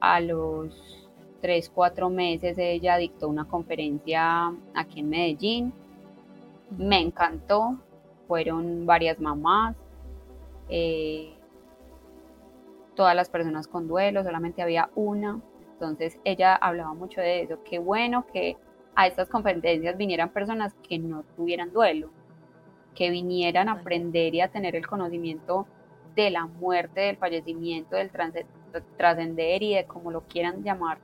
[0.00, 1.08] A los
[1.40, 5.72] 3, 4 meses ella dictó una conferencia aquí en Medellín.
[6.76, 7.78] Me encantó,
[8.26, 9.76] fueron varias mamás.
[10.68, 11.34] Eh,
[12.94, 15.40] todas las personas con duelo, solamente había una.
[15.72, 17.58] Entonces ella hablaba mucho de eso.
[17.64, 18.56] Qué bueno que
[18.96, 22.10] a estas conferencias vinieran personas que no tuvieran duelo,
[22.96, 25.66] que vinieran a aprender y a tener el conocimiento
[26.16, 28.10] de la muerte, del fallecimiento, del
[28.96, 30.98] trascender y de como lo quieran llamar,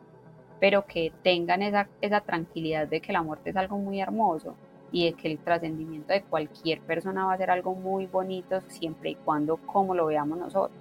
[0.59, 4.57] pero que tengan esa, esa tranquilidad de que la muerte es algo muy hermoso
[4.91, 9.11] y de que el trascendimiento de cualquier persona va a ser algo muy bonito siempre
[9.11, 10.79] y cuando como lo veamos nosotros.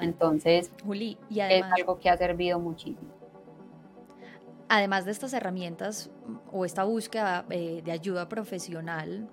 [0.00, 3.10] Entonces, Juli, y es algo que ha servido muchísimo.
[4.68, 6.10] Además de estas herramientas
[6.50, 9.28] o esta búsqueda eh, de ayuda profesional,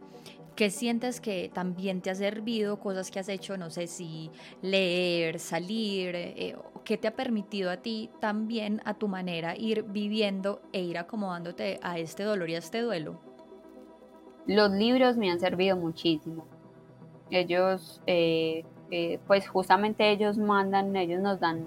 [0.55, 2.79] ¿qué sientes que también te ha servido?
[2.79, 4.29] Cosas que has hecho, no sé si
[4.61, 10.61] leer, salir, eh, ¿qué te ha permitido a ti también a tu manera ir viviendo
[10.71, 13.19] e ir acomodándote a este dolor y a este duelo?
[14.45, 16.45] Los libros me han servido muchísimo.
[17.29, 18.63] Ellos eh,
[19.25, 21.65] pues justamente ellos mandan, ellos nos dan,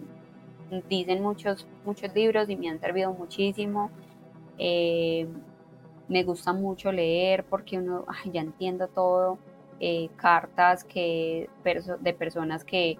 [0.88, 3.90] dicen muchos, muchos libros y me han servido muchísimo.
[6.08, 9.38] Me gusta mucho leer porque uno ya entiendo todo.
[9.78, 11.50] Eh, cartas que,
[12.00, 12.98] de personas que,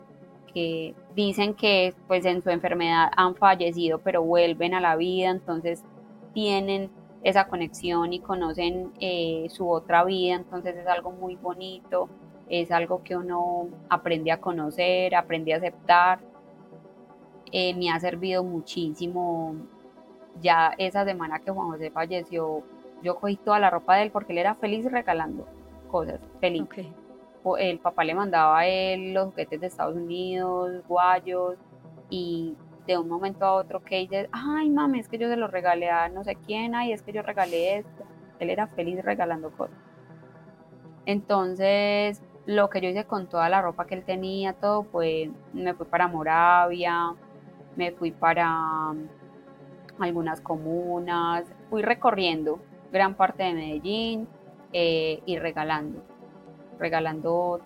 [0.53, 5.83] que dicen que pues en su enfermedad han fallecido pero vuelven a la vida, entonces
[6.35, 6.91] tienen
[7.23, 12.11] esa conexión y conocen eh, su otra vida, entonces es algo muy bonito
[12.49, 16.21] es algo que uno aprende a conocer, aprende a aceptar.
[17.53, 19.57] Eh, me ha servido muchísimo.
[20.41, 22.63] Ya esa semana que Juan José falleció,
[23.03, 25.47] yo cogí toda la ropa de él porque él era feliz regalando
[25.91, 26.65] cosas, feliz.
[27.59, 31.57] El papá le mandaba a él los juguetes de Estados Unidos, guayos,
[32.11, 35.47] y de un momento a otro que dice, ay mami, es que yo se lo
[35.47, 38.05] regalé a no sé quién, ay, es que yo regalé esto.
[38.41, 39.77] Él era feliz regalando cosas.
[41.07, 45.73] Entonces, lo que yo hice con toda la ropa que él tenía, todo, fue, me
[45.75, 47.15] fui para Moravia,
[47.77, 48.93] me fui para,
[49.99, 52.59] algunas comunas, fui recorriendo
[52.97, 54.27] gran parte de Medellín
[54.73, 56.03] eh, y regalando,
[56.79, 57.61] regalando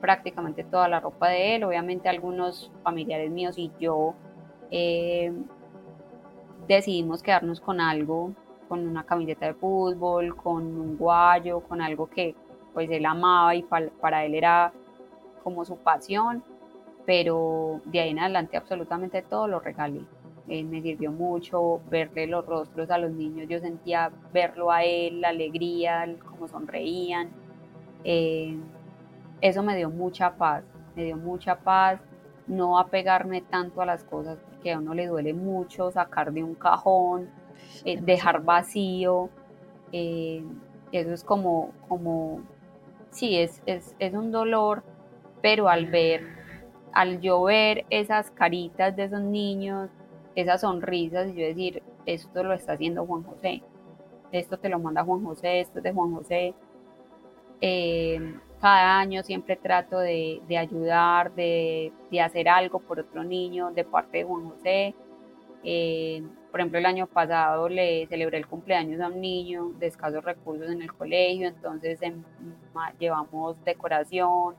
[0.00, 4.14] prácticamente toda la ropa de él, obviamente algunos familiares míos y yo
[4.70, 5.32] eh,
[6.68, 8.32] decidimos quedarnos con algo,
[8.68, 12.34] con una camiseta de fútbol, con un guayo, con algo que
[12.74, 14.72] pues él amaba y para él era
[15.42, 16.42] como su pasión,
[17.06, 20.02] pero de ahí en adelante absolutamente todo lo regalé.
[20.48, 25.20] Eh, me sirvió mucho verle los rostros a los niños, yo sentía verlo a él,
[25.20, 27.30] la alegría, cómo sonreían.
[28.04, 28.56] Eh,
[29.40, 30.62] eso me dio mucha paz,
[30.94, 32.00] me dio mucha paz
[32.46, 36.54] no apegarme tanto a las cosas, porque a uno le duele mucho sacar de un
[36.54, 37.28] cajón,
[37.84, 39.30] eh, dejar vacío.
[39.90, 42.40] eso es como, como
[43.10, 44.84] sí, es, es, es un dolor,
[45.42, 46.22] pero al ver,
[46.92, 49.90] al yo ver esas caritas de esos niños,
[50.36, 53.62] esas sonrisas y yo decir, esto lo está haciendo Juan José,
[54.30, 56.54] esto te lo manda Juan José, esto es de Juan José.
[57.60, 64.18] Eh, cada año siempre trato de, ayudar, de, hacer algo por otro niño de parte
[64.18, 64.94] de Juan José.
[65.64, 70.24] Eh, por ejemplo, el año pasado le celebré el cumpleaños a un niño de escasos
[70.24, 72.22] recursos en el colegio, entonces em,
[72.98, 74.54] llevamos decoración,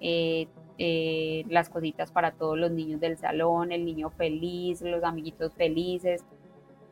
[0.00, 0.48] eh,
[0.78, 6.24] eh, las cositas para todos los niños del salón, el niño feliz, los amiguitos felices.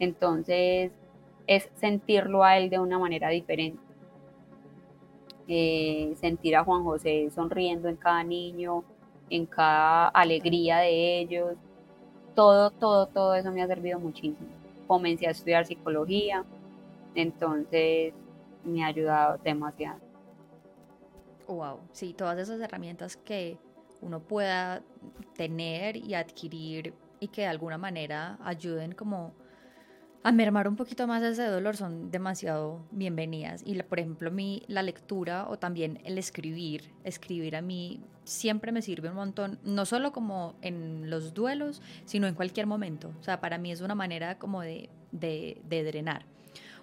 [0.00, 0.90] Entonces
[1.46, 3.80] es sentirlo a él de una manera diferente.
[5.48, 8.82] Eh, sentir a Juan José sonriendo en cada niño,
[9.30, 11.54] en cada alegría de ellos.
[12.34, 14.48] Todo, todo, todo eso me ha servido muchísimo.
[14.88, 16.44] Comencé a estudiar psicología,
[17.14, 18.12] entonces
[18.64, 20.00] me ha ayudado demasiado.
[21.46, 23.56] Wow, sí, todas esas herramientas que
[24.00, 24.82] uno pueda
[25.34, 29.34] tener y adquirir y que de alguna manera ayuden como
[30.26, 33.62] a mermar un poquito más ese dolor son demasiado bienvenidas.
[33.64, 38.82] Y por ejemplo, mi, la lectura o también el escribir, escribir a mí siempre me
[38.82, 43.12] sirve un montón, no solo como en los duelos, sino en cualquier momento.
[43.20, 46.26] O sea, para mí es una manera como de, de, de drenar.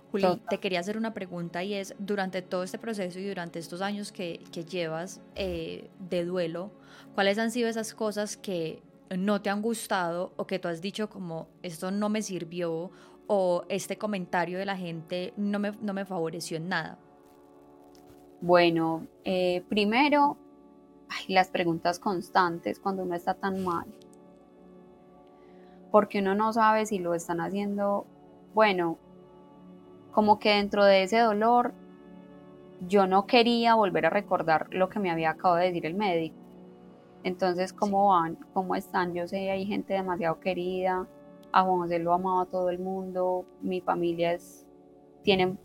[0.10, 3.82] Juli, te quería hacer una pregunta y es, durante todo este proceso y durante estos
[3.82, 6.72] años que, que llevas eh, de duelo,
[7.14, 8.82] ¿cuáles han sido esas cosas que
[9.18, 12.92] no te han gustado o que tú has dicho como esto no me sirvió
[13.28, 16.98] o este comentario de la gente no me, no me favoreció en nada?
[18.42, 20.38] Bueno, eh, primero,
[21.28, 23.86] las preguntas constantes cuando uno está tan mal.
[25.92, 28.06] Porque uno no sabe si lo están haciendo,
[28.54, 28.98] bueno,
[30.12, 31.74] como que dentro de ese dolor
[32.88, 36.43] yo no quería volver a recordar lo que me había acabado de decir el médico.
[37.24, 38.36] Entonces, ¿cómo van?
[38.54, 39.14] ¿Cómo están?
[39.14, 41.08] Yo sé, hay gente demasiado querida,
[41.54, 44.66] a Juan José lo amaba todo el mundo, mi familia es,
[45.22, 45.58] tienen,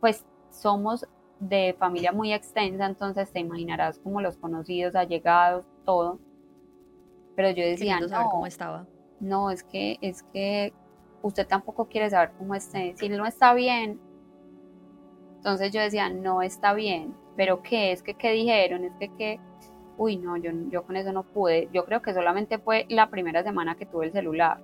[0.00, 1.06] pues somos
[1.40, 6.18] de familia muy extensa, entonces te imaginarás como los conocidos, allegados, todo.
[7.36, 8.86] Pero yo decía, no, saber cómo estaba.
[9.20, 10.72] No, es que, es que
[11.22, 12.94] usted tampoco quiere saber cómo esté.
[12.96, 14.00] Si no está bien,
[15.36, 17.92] entonces yo decía, no está bien, pero ¿qué?
[17.92, 18.84] Es que, ¿qué dijeron?
[18.84, 19.40] Es que, ¿qué?
[19.98, 21.68] Uy, no, yo, yo con eso no pude.
[21.72, 24.60] Yo creo que solamente fue la primera semana que tuve el celular.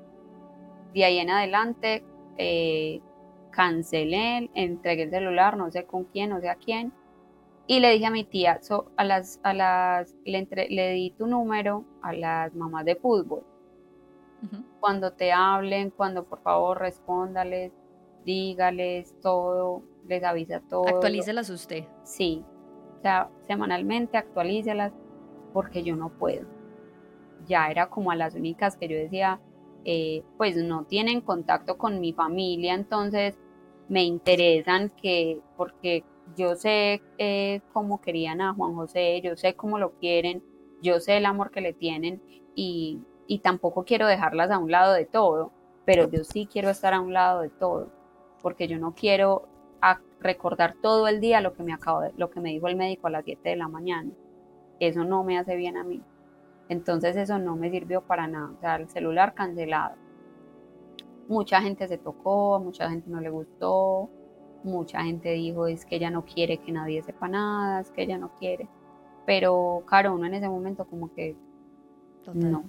[0.94, 2.04] De ahí en adelante,
[2.38, 3.02] eh,
[3.50, 6.92] cancelé, entregué el celular, no sé con quién, no sé a quién.
[7.66, 8.60] Y le dije a mi tía,
[8.96, 13.44] a las, a las, le, le di tu número a las mamás de fútbol
[14.80, 17.72] cuando te hablen, cuando por favor respóndales,
[18.24, 20.86] dígales todo, les avisa todo.
[20.86, 21.84] Actualícelas usted.
[22.02, 22.44] Sí,
[22.98, 24.92] o sea, semanalmente actualícelas
[25.54, 26.46] porque yo no puedo.
[27.46, 29.40] Ya era como a las únicas que yo decía,
[29.86, 33.38] eh, pues no tienen contacto con mi familia, entonces
[33.88, 36.04] me interesan que, porque
[36.36, 40.42] yo sé eh, cómo querían a Juan José, yo sé cómo lo quieren,
[40.82, 42.20] yo sé el amor que le tienen
[42.54, 45.52] y y tampoco quiero dejarlas a un lado de todo,
[45.84, 47.90] pero yo sí quiero estar a un lado de todo,
[48.42, 49.48] porque yo no quiero
[50.20, 53.08] recordar todo el día lo que me acabo de, lo que me dijo el médico
[53.08, 54.10] a las 7 de la mañana.
[54.88, 56.02] Eso no me hace bien a mí.
[56.68, 58.50] Entonces eso no me sirvió para nada.
[58.56, 59.96] O sea, el celular cancelado.
[61.28, 64.10] Mucha gente se tocó, mucha gente no le gustó,
[64.62, 68.18] mucha gente dijo es que ella no quiere que nadie sepa nada, es que ella
[68.18, 68.68] no quiere.
[69.26, 71.36] Pero claro, uno en ese momento como que
[72.34, 72.64] no,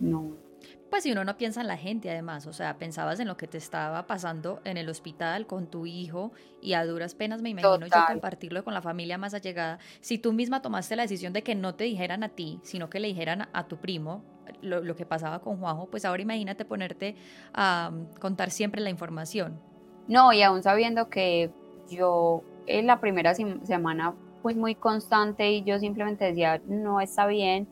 [0.00, 0.47] no.
[0.90, 3.46] Pues si uno no piensa en la gente además, o sea, pensabas en lo que
[3.46, 6.32] te estaba pasando en el hospital con tu hijo
[6.62, 9.78] y a duras penas me imagino yo compartirlo con la familia más allegada.
[10.00, 13.00] Si tú misma tomaste la decisión de que no te dijeran a ti, sino que
[13.00, 14.24] le dijeran a, tu primo,
[14.62, 17.16] lo, lo, que pasaba con Juanjo, pues ahora imagínate ponerte
[17.52, 19.60] a contar siempre la información.
[20.06, 21.50] No, y aún sabiendo que
[21.90, 27.68] yo en la primera semana fui muy constante y yo simplemente decía, no está bien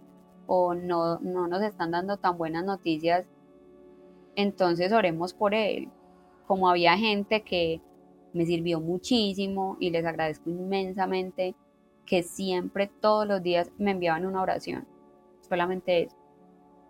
[0.46, 3.26] o no, no nos están dando tan buenas noticias,
[4.34, 5.88] entonces oremos por él.
[6.46, 7.80] Como había gente que
[8.32, 11.54] me sirvió muchísimo y les agradezco inmensamente
[12.04, 14.86] que siempre todos los días me enviaban una oración.
[15.40, 16.16] Solamente eso.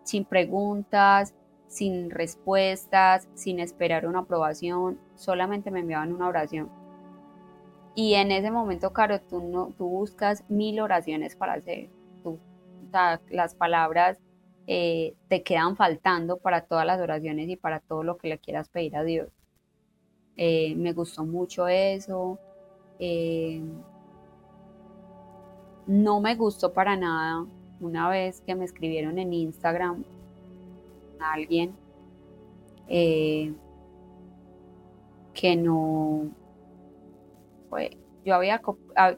[0.03, 1.33] Sin preguntas,
[1.67, 6.69] sin respuestas, sin esperar una aprobación, solamente me enviaban una oración.
[7.95, 11.89] Y en ese momento, Caro, tú, no, tú buscas mil oraciones para hacer.
[12.91, 12.97] Tú,
[13.29, 14.19] las palabras
[14.67, 18.69] eh, te quedan faltando para todas las oraciones y para todo lo que le quieras
[18.69, 19.29] pedir a Dios.
[20.35, 22.39] Eh, me gustó mucho eso.
[22.99, 23.61] Eh,
[25.87, 27.45] no me gustó para nada
[27.79, 30.03] una vez que me escribieron en Instagram
[31.19, 31.75] alguien
[32.87, 33.53] eh,
[35.33, 36.31] que no
[37.69, 38.61] fue yo había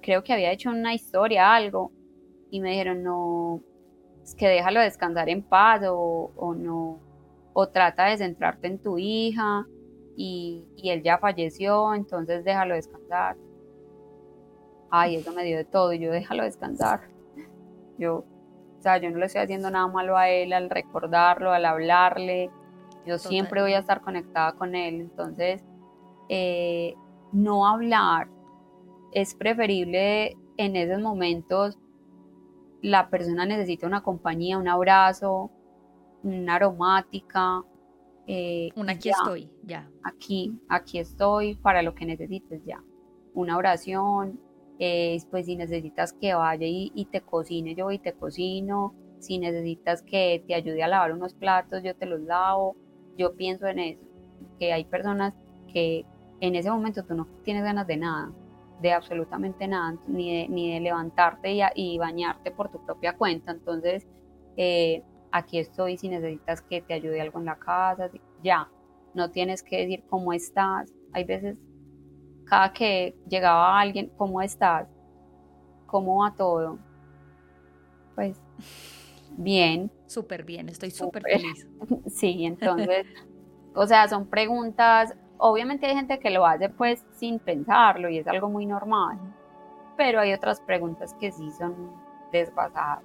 [0.02, 1.92] creo que había hecho una historia algo
[2.50, 3.62] y me dijeron no
[4.24, 7.00] es que déjalo descansar en paz o, o no
[7.54, 9.66] o trata de centrarte en tu hija
[10.16, 13.38] y, y, él ya falleció entonces déjalo descansar
[14.92, 17.02] ay eso me dio de todo yo déjalo descansar
[17.98, 18.26] yo
[18.80, 22.50] o sea, yo no le estoy haciendo nada malo a él al recordarlo, al hablarle.
[23.06, 25.02] Yo siempre voy a estar conectada con él.
[25.02, 25.62] Entonces,
[26.30, 26.96] eh,
[27.34, 28.30] no hablar
[29.12, 31.78] es preferible en esos momentos.
[32.82, 35.52] La persona necesita una compañía, un abrazo,
[36.24, 37.64] una aromática.
[38.28, 39.90] Eh, un aquí estoy, ya.
[40.04, 42.84] Aquí, aquí estoy para lo que necesites ya.
[43.34, 44.40] Una oración,
[45.30, 50.44] pues si necesitas que vaya y, te cocine, yo y te cocino, si necesitas que
[50.48, 52.78] te ayude a lavar unos platos, yo te los lavo,
[53.18, 54.06] yo pienso en eso,
[54.58, 55.34] que hay personas
[55.74, 56.06] que
[56.40, 58.32] en ese momento tú no tienes ganas de nada,
[58.82, 63.52] de absolutamente nada, ni de, ni de levantarte y, y bañarte por tu propia cuenta,
[63.52, 64.08] entonces
[64.58, 68.10] eh, aquí estoy si necesitas que te ayude algo en la casa,
[68.44, 68.70] ya,
[69.14, 71.58] no tienes que decir cómo estás, hay veces
[72.46, 74.88] cada que llegaba alguien, ¿cómo estás?
[75.86, 76.80] ¿Cómo va todo?
[78.16, 78.42] Pues
[79.38, 79.92] bien.
[80.08, 81.68] Súper bien, estoy súper feliz.
[82.08, 83.06] Sí, entonces,
[83.76, 88.28] o sea, son preguntas, obviamente hay gente que lo hace pues sin pensarlo y es
[88.28, 89.18] algo muy normal,
[89.98, 91.92] pero hay otras preguntas que sí son
[92.32, 93.04] desbasadas.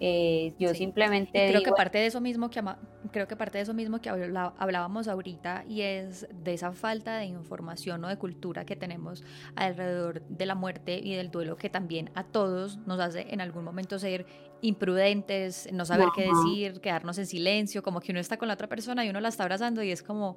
[0.00, 2.62] Eh, yo simplemente creo que parte de eso mismo que
[3.10, 7.24] creo que parte de eso mismo que hablábamos ahorita y es de esa falta de
[7.24, 9.24] información o de cultura que tenemos
[9.56, 13.64] alrededor de la muerte y del duelo que también a todos nos hace en algún
[13.64, 14.24] momento ser
[14.60, 18.68] imprudentes, no saber qué decir, quedarnos en silencio, como que uno está con la otra
[18.68, 20.36] persona y uno la está abrazando y es como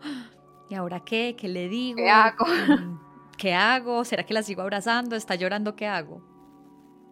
[0.71, 1.35] ¿y ahora qué?
[1.37, 1.97] ¿Qué le digo?
[1.97, 2.45] ¿Qué hago?
[2.45, 2.99] Mm,
[3.37, 4.05] ¿Qué hago?
[4.05, 5.17] ¿Será que la sigo abrazando?
[5.17, 5.75] ¿Está llorando?
[5.75, 6.21] ¿Qué hago?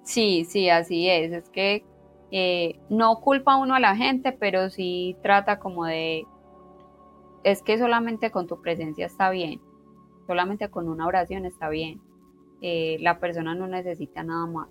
[0.04, 1.34] Sí, sí, así es.
[1.34, 1.86] Es que
[2.32, 6.26] eh, no culpa uno a la gente, pero sí trata como de,
[7.44, 9.60] es que solamente con tu presencia está bien,
[10.26, 12.02] solamente con una oración está bien.
[12.62, 14.70] Eh, la persona no necesita nada más,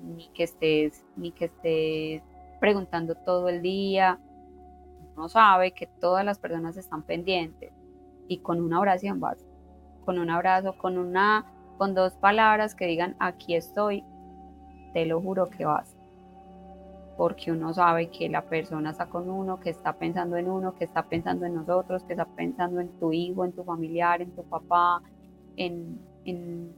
[0.00, 2.22] ni que estés, ni que estés
[2.58, 4.18] preguntando todo el día.
[5.14, 7.72] Uno sabe que todas las personas están pendientes
[8.30, 9.44] y con una oración vas,
[10.04, 14.04] con un abrazo, con una, con dos palabras que digan aquí estoy,
[14.92, 15.96] te lo juro que vas
[17.16, 20.84] porque uno sabe que la persona está con uno, que está pensando en uno, que
[20.84, 24.42] está pensando en nosotros, que está pensando en tu hijo, en tu familiar, en tu
[24.44, 25.02] papá,
[25.56, 25.98] en,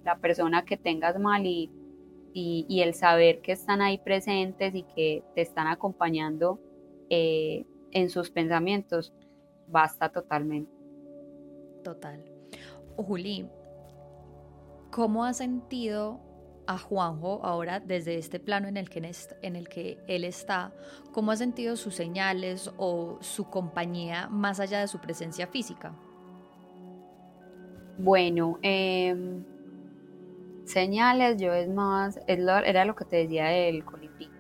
[0.03, 1.71] la persona que tengas mal y,
[2.33, 6.59] y, el saber que están ahí presentes y que te están acompañando
[7.09, 9.13] eh, en sus pensamientos,
[9.69, 10.82] basta totalmente.
[11.83, 12.25] Total.
[12.97, 13.49] Juli,
[14.91, 16.21] ¿cómo has sentido
[16.67, 19.11] a Juanjo ahora desde este plano en el que,
[19.43, 20.73] en el que él está,
[21.13, 25.95] ¿cómo ha sentido sus señales o su compañía más allá de su presencia física?
[27.99, 29.45] Bueno, em,
[30.65, 34.31] señales, yo es más, era lo que te decía del colibrí.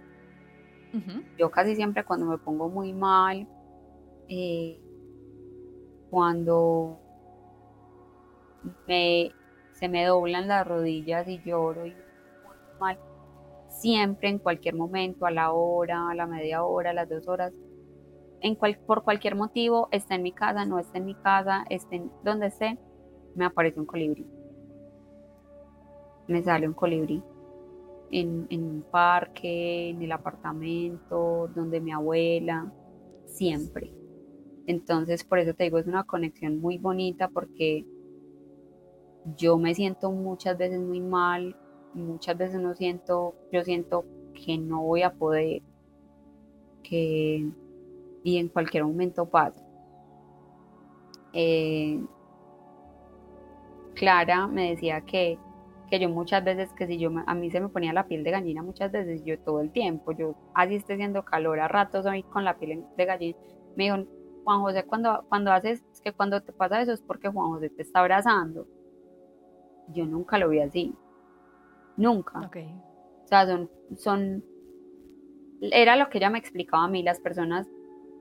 [1.38, 3.49] Yo casi siempre cuando me pongo muy mal,
[4.28, 4.78] eh,
[6.11, 7.01] cuando
[8.87, 9.33] me,
[9.73, 11.95] se me doblan las rodillas y lloro y
[13.69, 17.53] siempre, en cualquier momento, a la hora, a la media hora, a las dos horas,
[18.41, 18.57] en
[18.87, 22.47] por cualquier motivo, esté en mi casa, no esté en mi casa, esté en donde
[22.49, 22.79] esté,
[23.35, 24.27] me aparece un colibrí.
[26.27, 27.23] Me sale un colibrí.
[28.11, 32.73] en, en un parque, en el apartamento, donde mi abuela,
[33.27, 33.95] siempre.
[34.67, 37.87] Entonces, por eso te digo, es una conexión muy bonita porque
[39.37, 41.57] yo me siento muchas veces muy mal,
[41.95, 44.05] muchas veces no siento, yo siento
[44.35, 45.62] que no voy a poder,
[46.83, 47.51] que
[48.25, 49.64] y en cualquier momento pasa.
[51.33, 52.01] Eh,
[53.95, 55.39] Clara me decía que,
[55.91, 58.31] que yo muchas veces, que si yo a mí se me ponía la piel de
[58.31, 62.23] gallina muchas veces, yo todo el tiempo, yo así esté haciendo calor a ratos hoy
[62.23, 63.39] con la piel de gallina,
[63.77, 63.97] me dijo,
[64.45, 67.70] Juan José, cuando, cuando haces, es que cuando te pasa eso es porque Juan José
[67.70, 68.66] te está abrazando.
[69.89, 70.95] Yo nunca lo vi así.
[71.97, 72.51] Nunca.
[73.24, 74.45] O sea, son, son,
[75.61, 77.68] era lo que ella me explicaba a mí, las personas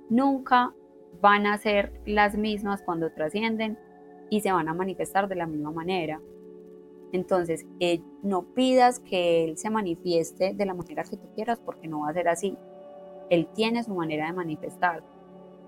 [0.10, 0.74] nunca
[1.22, 3.78] van a ser las mismas cuando trascienden
[4.30, 6.22] y se van a manifestar de la misma manera.
[7.12, 11.88] Entonces, eh, no pidas que Él se manifieste de la manera que tú quieras porque
[11.88, 12.58] no va a ser así.
[13.30, 15.04] Él tiene su manera de manifestar.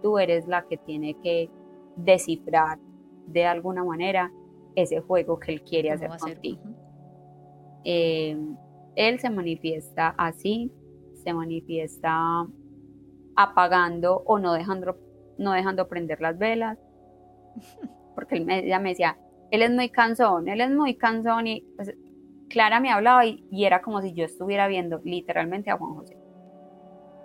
[0.01, 1.49] Tú eres la que tiene que
[1.95, 2.79] descifrar
[3.27, 4.31] de alguna manera
[4.75, 6.61] ese juego que Él quiere hacer contigo.
[7.83, 8.37] Eh,
[8.95, 10.71] él se manifiesta así,
[11.23, 12.45] se manifiesta
[13.35, 14.97] apagando o no dejando,
[15.37, 16.77] no dejando prender las velas.
[18.15, 19.17] Porque él me, ella me decía,
[19.49, 21.95] él es muy cansón, él es muy cansón y pues,
[22.49, 26.17] Clara me hablaba y, era como si yo estuviera viendo literalmente a Juan José.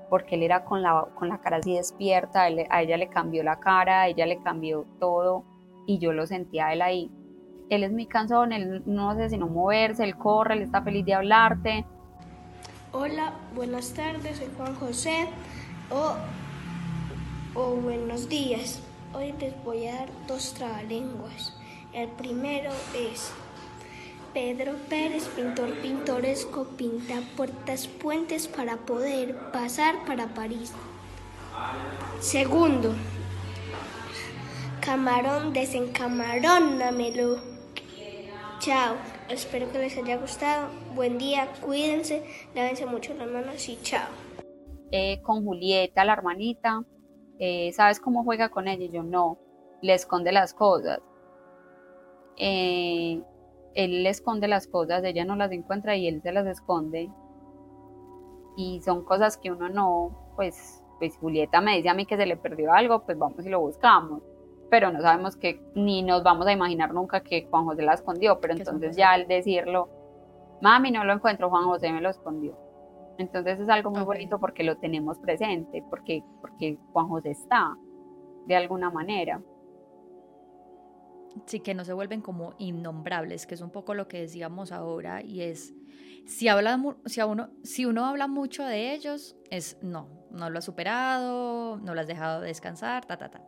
[0.09, 3.61] Porque él era con la, con la cara así despierta, a ella le cambió la
[3.61, 5.45] cara, a ella le cambió todo
[5.87, 7.13] y yo lo sentía a él ahí.
[7.71, 11.05] Él es muy cansón, él no sé si no moverse, él corre, él está feliz
[11.05, 11.85] de hablarte.
[12.93, 15.29] Hola, buenas tardes, soy Juan José
[15.91, 16.15] o,
[17.55, 18.81] o buenos días.
[19.13, 21.55] Hoy les voy a dar dos trabalenguas.
[21.93, 23.33] El primero es
[24.33, 30.73] Pedro Pérez, pintor pintoresco, pinta puertas, puentes para poder pasar para París.
[32.21, 32.95] Segundo,
[34.81, 37.58] camarón, desencamarónamelo.
[38.61, 38.97] Chao,
[39.29, 40.69] espero que les haya gustado.
[40.97, 42.25] Buen día, cuídense,
[42.57, 44.09] lávense mucho las manos y chao.
[44.91, 46.83] Eh, con Julieta, la hermanita,
[47.39, 48.91] eh, ¿sabes cómo juega con ella?
[48.93, 49.39] Yo no,
[49.81, 50.99] le esconde las cosas.
[52.37, 53.23] Eh,
[53.75, 57.09] él le esconde las cosas, ella no las encuentra y él se las esconde.
[58.57, 62.27] Y son cosas que uno no, pues, pues Julieta me dice a mí que se
[62.27, 64.21] le perdió algo, pues vamos y lo buscamos.
[64.71, 68.39] Pero no sabemos que, ni nos vamos a imaginar nunca que Juan José la escondió,
[68.41, 69.89] pero entonces ya al decirlo,
[70.61, 72.57] mami, no lo encuentro, Juan José me lo escondió.
[73.19, 77.77] Entonces es algo muy bonito porque lo tenemos presente, porque, porque Juan José está
[78.47, 79.43] de alguna manera.
[81.47, 85.23] Sí, que no se vuelven como innombrables, que es un poco lo que decíamos ahora,
[85.23, 85.75] y es,
[86.27, 90.65] si, habla, si, uno, si uno habla mucho de ellos, es no, no lo has
[90.65, 93.43] superado, no lo has dejado descansar, ta, ta, ta.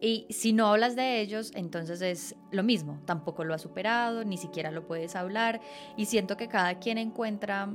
[0.00, 4.36] Y si no hablas de ellos, entonces es lo mismo, tampoco lo has superado, ni
[4.36, 5.60] siquiera lo puedes hablar,
[5.96, 7.70] y siento que cada quien encuentra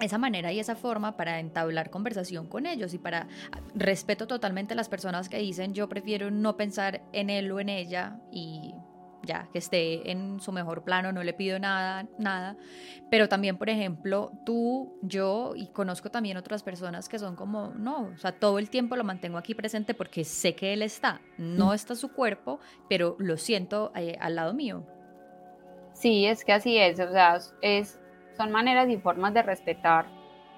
[0.00, 3.28] esa manera y esa forma para entablar conversación con ellos y para
[3.74, 7.68] respeto totalmente a las personas que dicen yo prefiero no pensar en él o en
[7.68, 8.74] ella y
[9.22, 12.56] ya que esté en su mejor plano, no le pido nada, nada.
[13.10, 18.10] Pero también, por ejemplo, tú, yo y conozco también otras personas que son como, no,
[18.14, 21.74] o sea, todo el tiempo lo mantengo aquí presente porque sé que él está, no
[21.74, 24.84] está su cuerpo, pero lo siento eh, al lado mío.
[25.92, 28.00] Sí, es que así es, o sea, es
[28.36, 30.06] son maneras y formas de respetar,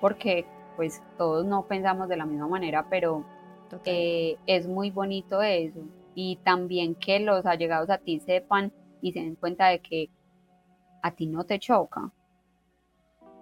[0.01, 0.47] porque
[0.77, 3.25] pues todos no pensamos de la misma manera, pero
[3.85, 5.81] eh, es muy bonito eso.
[6.15, 10.11] Y también que los allegados a ti sepan y se den cuenta de que
[11.03, 12.13] a ti no te choca,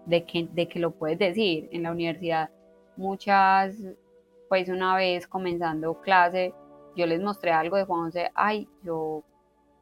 [0.07, 1.69] de que, de que lo puedes decir.
[1.73, 2.51] En la universidad,
[2.97, 3.77] muchas,
[4.49, 6.55] pues una vez comenzando clase,
[6.97, 9.25] yo les mostré algo de Juan José, ay, yo,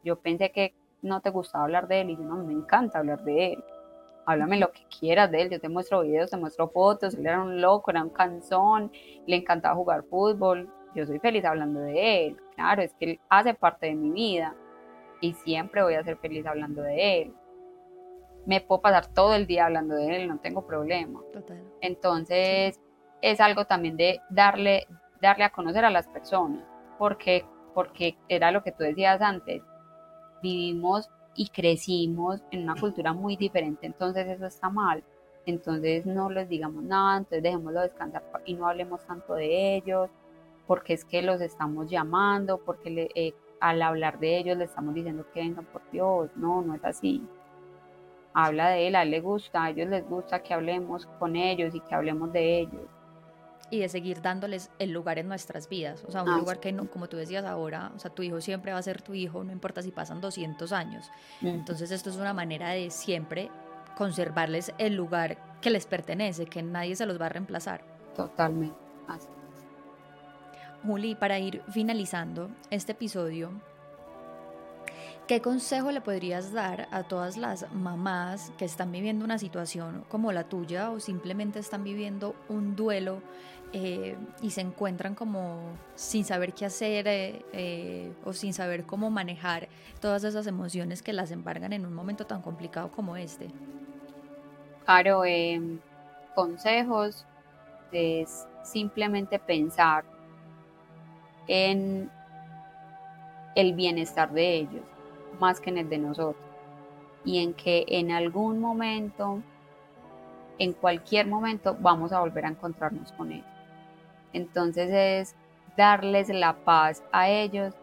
[0.05, 3.23] yo pensé que no te gustaba hablar de él y yo no, me encanta hablar
[3.25, 3.65] de él
[4.29, 7.43] háblame lo que quieras de él, yo te muestro videos, te muestro fotos, él era
[7.43, 8.93] un loco, era un canzón,
[9.27, 13.55] le encantaba jugar fútbol, yo soy feliz hablando de él, claro, es que él hace
[13.55, 14.55] parte de mi vida
[15.21, 17.35] y siempre voy a ser feliz hablando de él.
[18.47, 21.21] Me puedo pasar todo el día hablando de él, no tengo problema.
[21.81, 22.81] Entonces,
[23.21, 24.87] es algo también de darle,
[25.21, 26.65] darle a conocer a las personas,
[26.99, 29.63] porque, porque era lo que tú decías antes,
[30.43, 35.05] vivimos y crecimos en una cultura muy diferente, entonces eso está mal.
[35.47, 40.11] Entonces no les digamos nada, entonces dejémoslo descansar y no hablemos tanto de ellos,
[40.69, 45.27] porque es que los estamos llamando, porque eh, al hablar de ellos le estamos diciendo
[45.33, 47.27] que vengan por Dios, no, no es así.
[48.35, 51.75] habla de él, a él le gusta, a ellos les gusta que hablemos con ellos
[51.75, 52.83] y que hablemos de ellos.
[53.71, 56.91] Y de seguir dándoles el lugar en nuestras vidas, o sea, un lugar que, no,
[56.91, 59.53] como tú decías ahora, o sea, tu hijo siempre va a ser tu hijo, no
[59.53, 61.11] importa si pasan 200 años.
[61.41, 63.51] Entonces esto es una manera de siempre
[63.97, 67.83] conservarles el lugar que les pertenece, que nadie se los va a reemplazar.
[68.15, 69.29] Totalmente, así
[70.85, 73.51] Juli, para ir finalizando este episodio,
[75.27, 80.31] ¿qué consejo le podrías dar a todas las mamás que están viviendo una situación como
[80.33, 83.21] la tuya o simplemente están viviendo un duelo
[83.73, 85.61] eh, y se encuentran como
[85.95, 89.69] sin saber qué hacer eh, eh, o sin saber cómo manejar
[90.01, 93.51] todas esas emociones que las embargan en un momento tan complicado como este?
[94.87, 95.81] Claro, em,
[96.35, 97.27] consejos
[97.93, 100.05] es simplemente pensar
[101.49, 102.11] en
[103.55, 104.85] el bienestar de ellos,
[105.41, 106.45] más que en el de nosotros.
[107.25, 109.43] Y en que en algún momento,
[110.59, 113.47] en cualquier momento, vamos a volver a encontrarnos con ellos.
[114.33, 115.35] Entonces es
[115.77, 117.75] darles la paz a ellos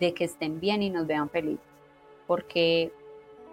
[0.00, 1.64] de que estén bien y nos vean felices.
[2.26, 2.92] Porque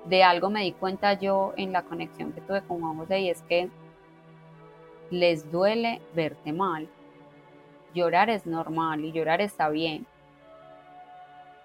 [0.05, 3.69] de algo me di cuenta yo en la conexión que tuve con Juan es que
[5.09, 6.87] les duele verte mal,
[7.95, 10.05] llorar es normal y llorar está bien,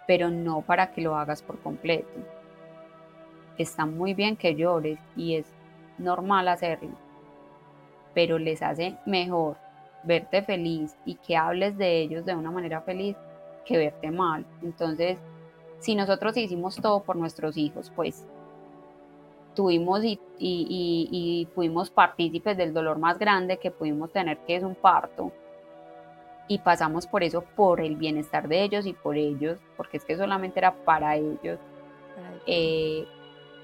[0.06, 2.08] pero no para que lo hagas por completo.
[3.58, 5.46] Está muy bien que llores y es
[5.98, 6.96] normal hacerlo,
[8.14, 9.58] pero les hace mejor
[10.02, 13.16] verte feliz y que hables de ellos de una manera feliz
[13.66, 14.46] que verte mal.
[14.62, 15.18] Entonces,
[15.78, 18.26] si nosotros hicimos todo por nuestros hijos, pues
[19.54, 24.74] tuvimos y, y, fuimos partícipes del dolor más grande que pudimos tener, que es un
[24.74, 25.32] parto,
[26.50, 30.16] y pasamos por eso por el bienestar de ellos y por ellos, porque es que
[30.16, 31.60] solamente era para ellos.
[32.44, 33.06] Eh,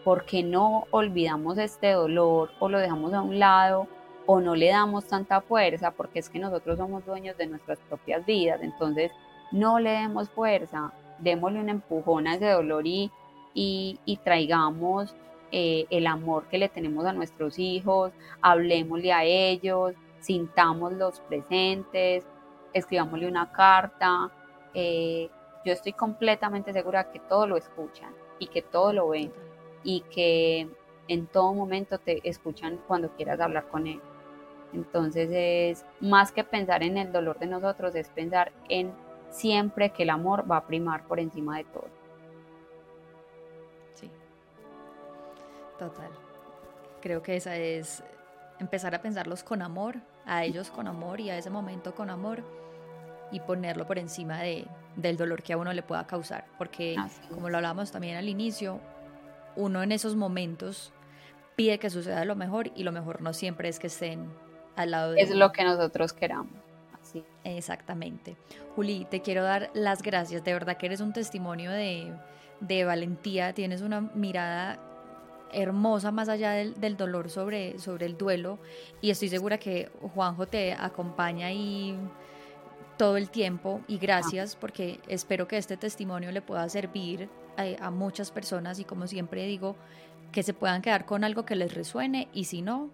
[0.05, 3.89] porque no olvidamos este dolor o lo dejamos a un lado
[4.25, 8.25] o no le damos tanta fuerza, porque es que nosotros somos dueños de nuestras propias
[8.25, 9.11] vidas, entonces
[9.51, 13.11] no le demos fuerza, démosle un empujón a ese dolor y,
[13.53, 15.13] y, traigamos
[15.51, 18.13] eh, el amor que le tenemos a nuestros hijos,
[18.43, 22.25] hablemosle a ellos, sintamos los presentes,
[22.79, 24.31] escribámosle una carta.
[24.75, 25.31] Eh,
[25.65, 29.33] yo estoy completamente segura que todo lo escuchan y que todo lo ven
[29.83, 30.69] y que
[31.09, 34.01] en todo momento te escuchan cuando quieras hablar con él.
[34.73, 38.93] Entonces es más que pensar en el dolor de nosotros, es pensar en
[39.31, 41.89] siempre que el amor va a primar por encima de todo.
[43.95, 44.11] Sí,
[45.79, 46.11] total.
[47.01, 48.03] Creo que esa es
[48.59, 52.43] empezar a pensarlos con amor, a ellos con amor y a ese momento con amor
[53.31, 54.67] y ponerlo por encima de,
[54.97, 56.47] del dolor que a uno le pueda causar.
[56.59, 56.97] Porque,
[57.31, 58.81] como lo hablamos también al inicio,
[59.57, 60.93] uno en esos momentos
[61.57, 64.29] pide que suceda lo mejor y lo mejor no siempre es que estén
[64.77, 66.53] al lado de Es lo que nosotros queramos.
[67.01, 67.25] Así.
[67.45, 68.37] Exactamente.
[68.75, 70.45] Juli, te quiero dar las gracias.
[70.45, 72.13] De verdad que eres un testimonio de,
[72.61, 73.55] de valentía.
[73.55, 74.79] Tienes una mirada
[75.53, 78.59] hermosa más allá del, del, dolor sobre, sobre el duelo
[79.01, 81.97] y estoy segura que Juanjo te acompaña y
[82.97, 88.31] todo el tiempo y gracias porque espero que este testimonio le pueda servir a, muchas
[88.31, 89.77] personas y como siempre digo,
[90.33, 92.91] que se puedan quedar con algo que les resuene y si no,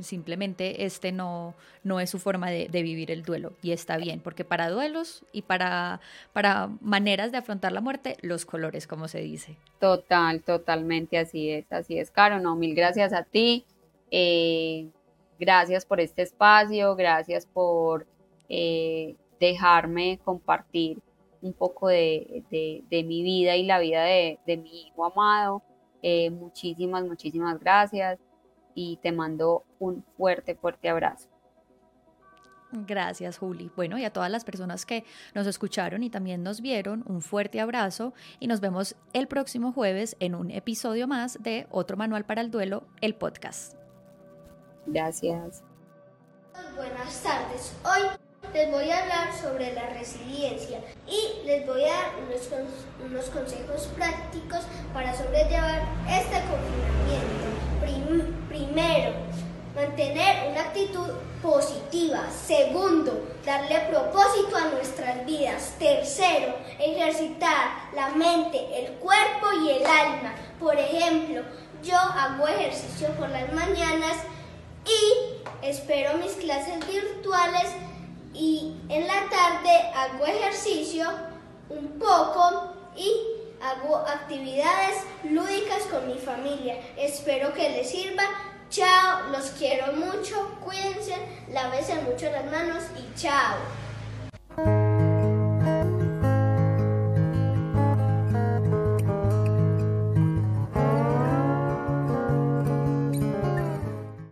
[0.00, 4.44] simplemente este no, no es su forma de, vivir el duelo y está bien, porque
[4.44, 6.00] para duelos y para,
[6.32, 9.56] para maneras de afrontar la muerte, los colores, como se dice.
[9.78, 13.66] Total, totalmente así es, así es, Caro, no, mil gracias a ti,
[14.10, 14.88] eh,
[15.38, 18.06] gracias por este espacio, gracias por...
[18.48, 21.00] Eh, dejarme compartir
[21.40, 22.44] un poco de,
[22.90, 25.62] mi vida y la vida de, mi hijo amado.
[26.02, 28.18] Eh, muchísimas, muchísimas gracias
[28.74, 31.28] y te mando un fuerte, fuerte abrazo.
[32.70, 33.70] Gracias, Juli.
[33.74, 37.60] Bueno, y a todas las personas que nos escucharon y también nos vieron, un fuerte
[37.60, 42.42] abrazo y nos vemos el próximo jueves en un episodio más de Otro Manual para
[42.42, 43.74] el Duelo, el podcast.
[44.86, 45.64] Gracias.
[46.76, 47.76] Buenas tardes.
[47.84, 52.10] Hoy les voy a hablar sobre la resiliencia y les voy a dar
[53.04, 54.60] unos, consejos prácticos
[54.92, 58.48] para sobrellevar este confinamiento.
[58.48, 59.12] primero,
[59.74, 61.08] mantener una actitud
[61.42, 62.28] positiva.
[62.30, 65.74] Segundo, darle propósito a nuestras vidas.
[65.78, 70.34] Tercero, ejercitar la mente, el cuerpo y el alma.
[70.58, 71.42] Por ejemplo,
[71.82, 74.16] yo hago ejercicio por las mañanas
[74.84, 77.68] y espero mis clases virtuales
[78.38, 81.08] y en la tarde hago ejercicio
[81.68, 83.12] un poco y
[83.60, 86.76] hago actividades lúdicas con mi familia.
[86.96, 88.22] Espero que les sirva.
[88.70, 91.16] Chao, los quiero mucho, cuídense,
[91.50, 93.56] lávense mucho las manos y chao.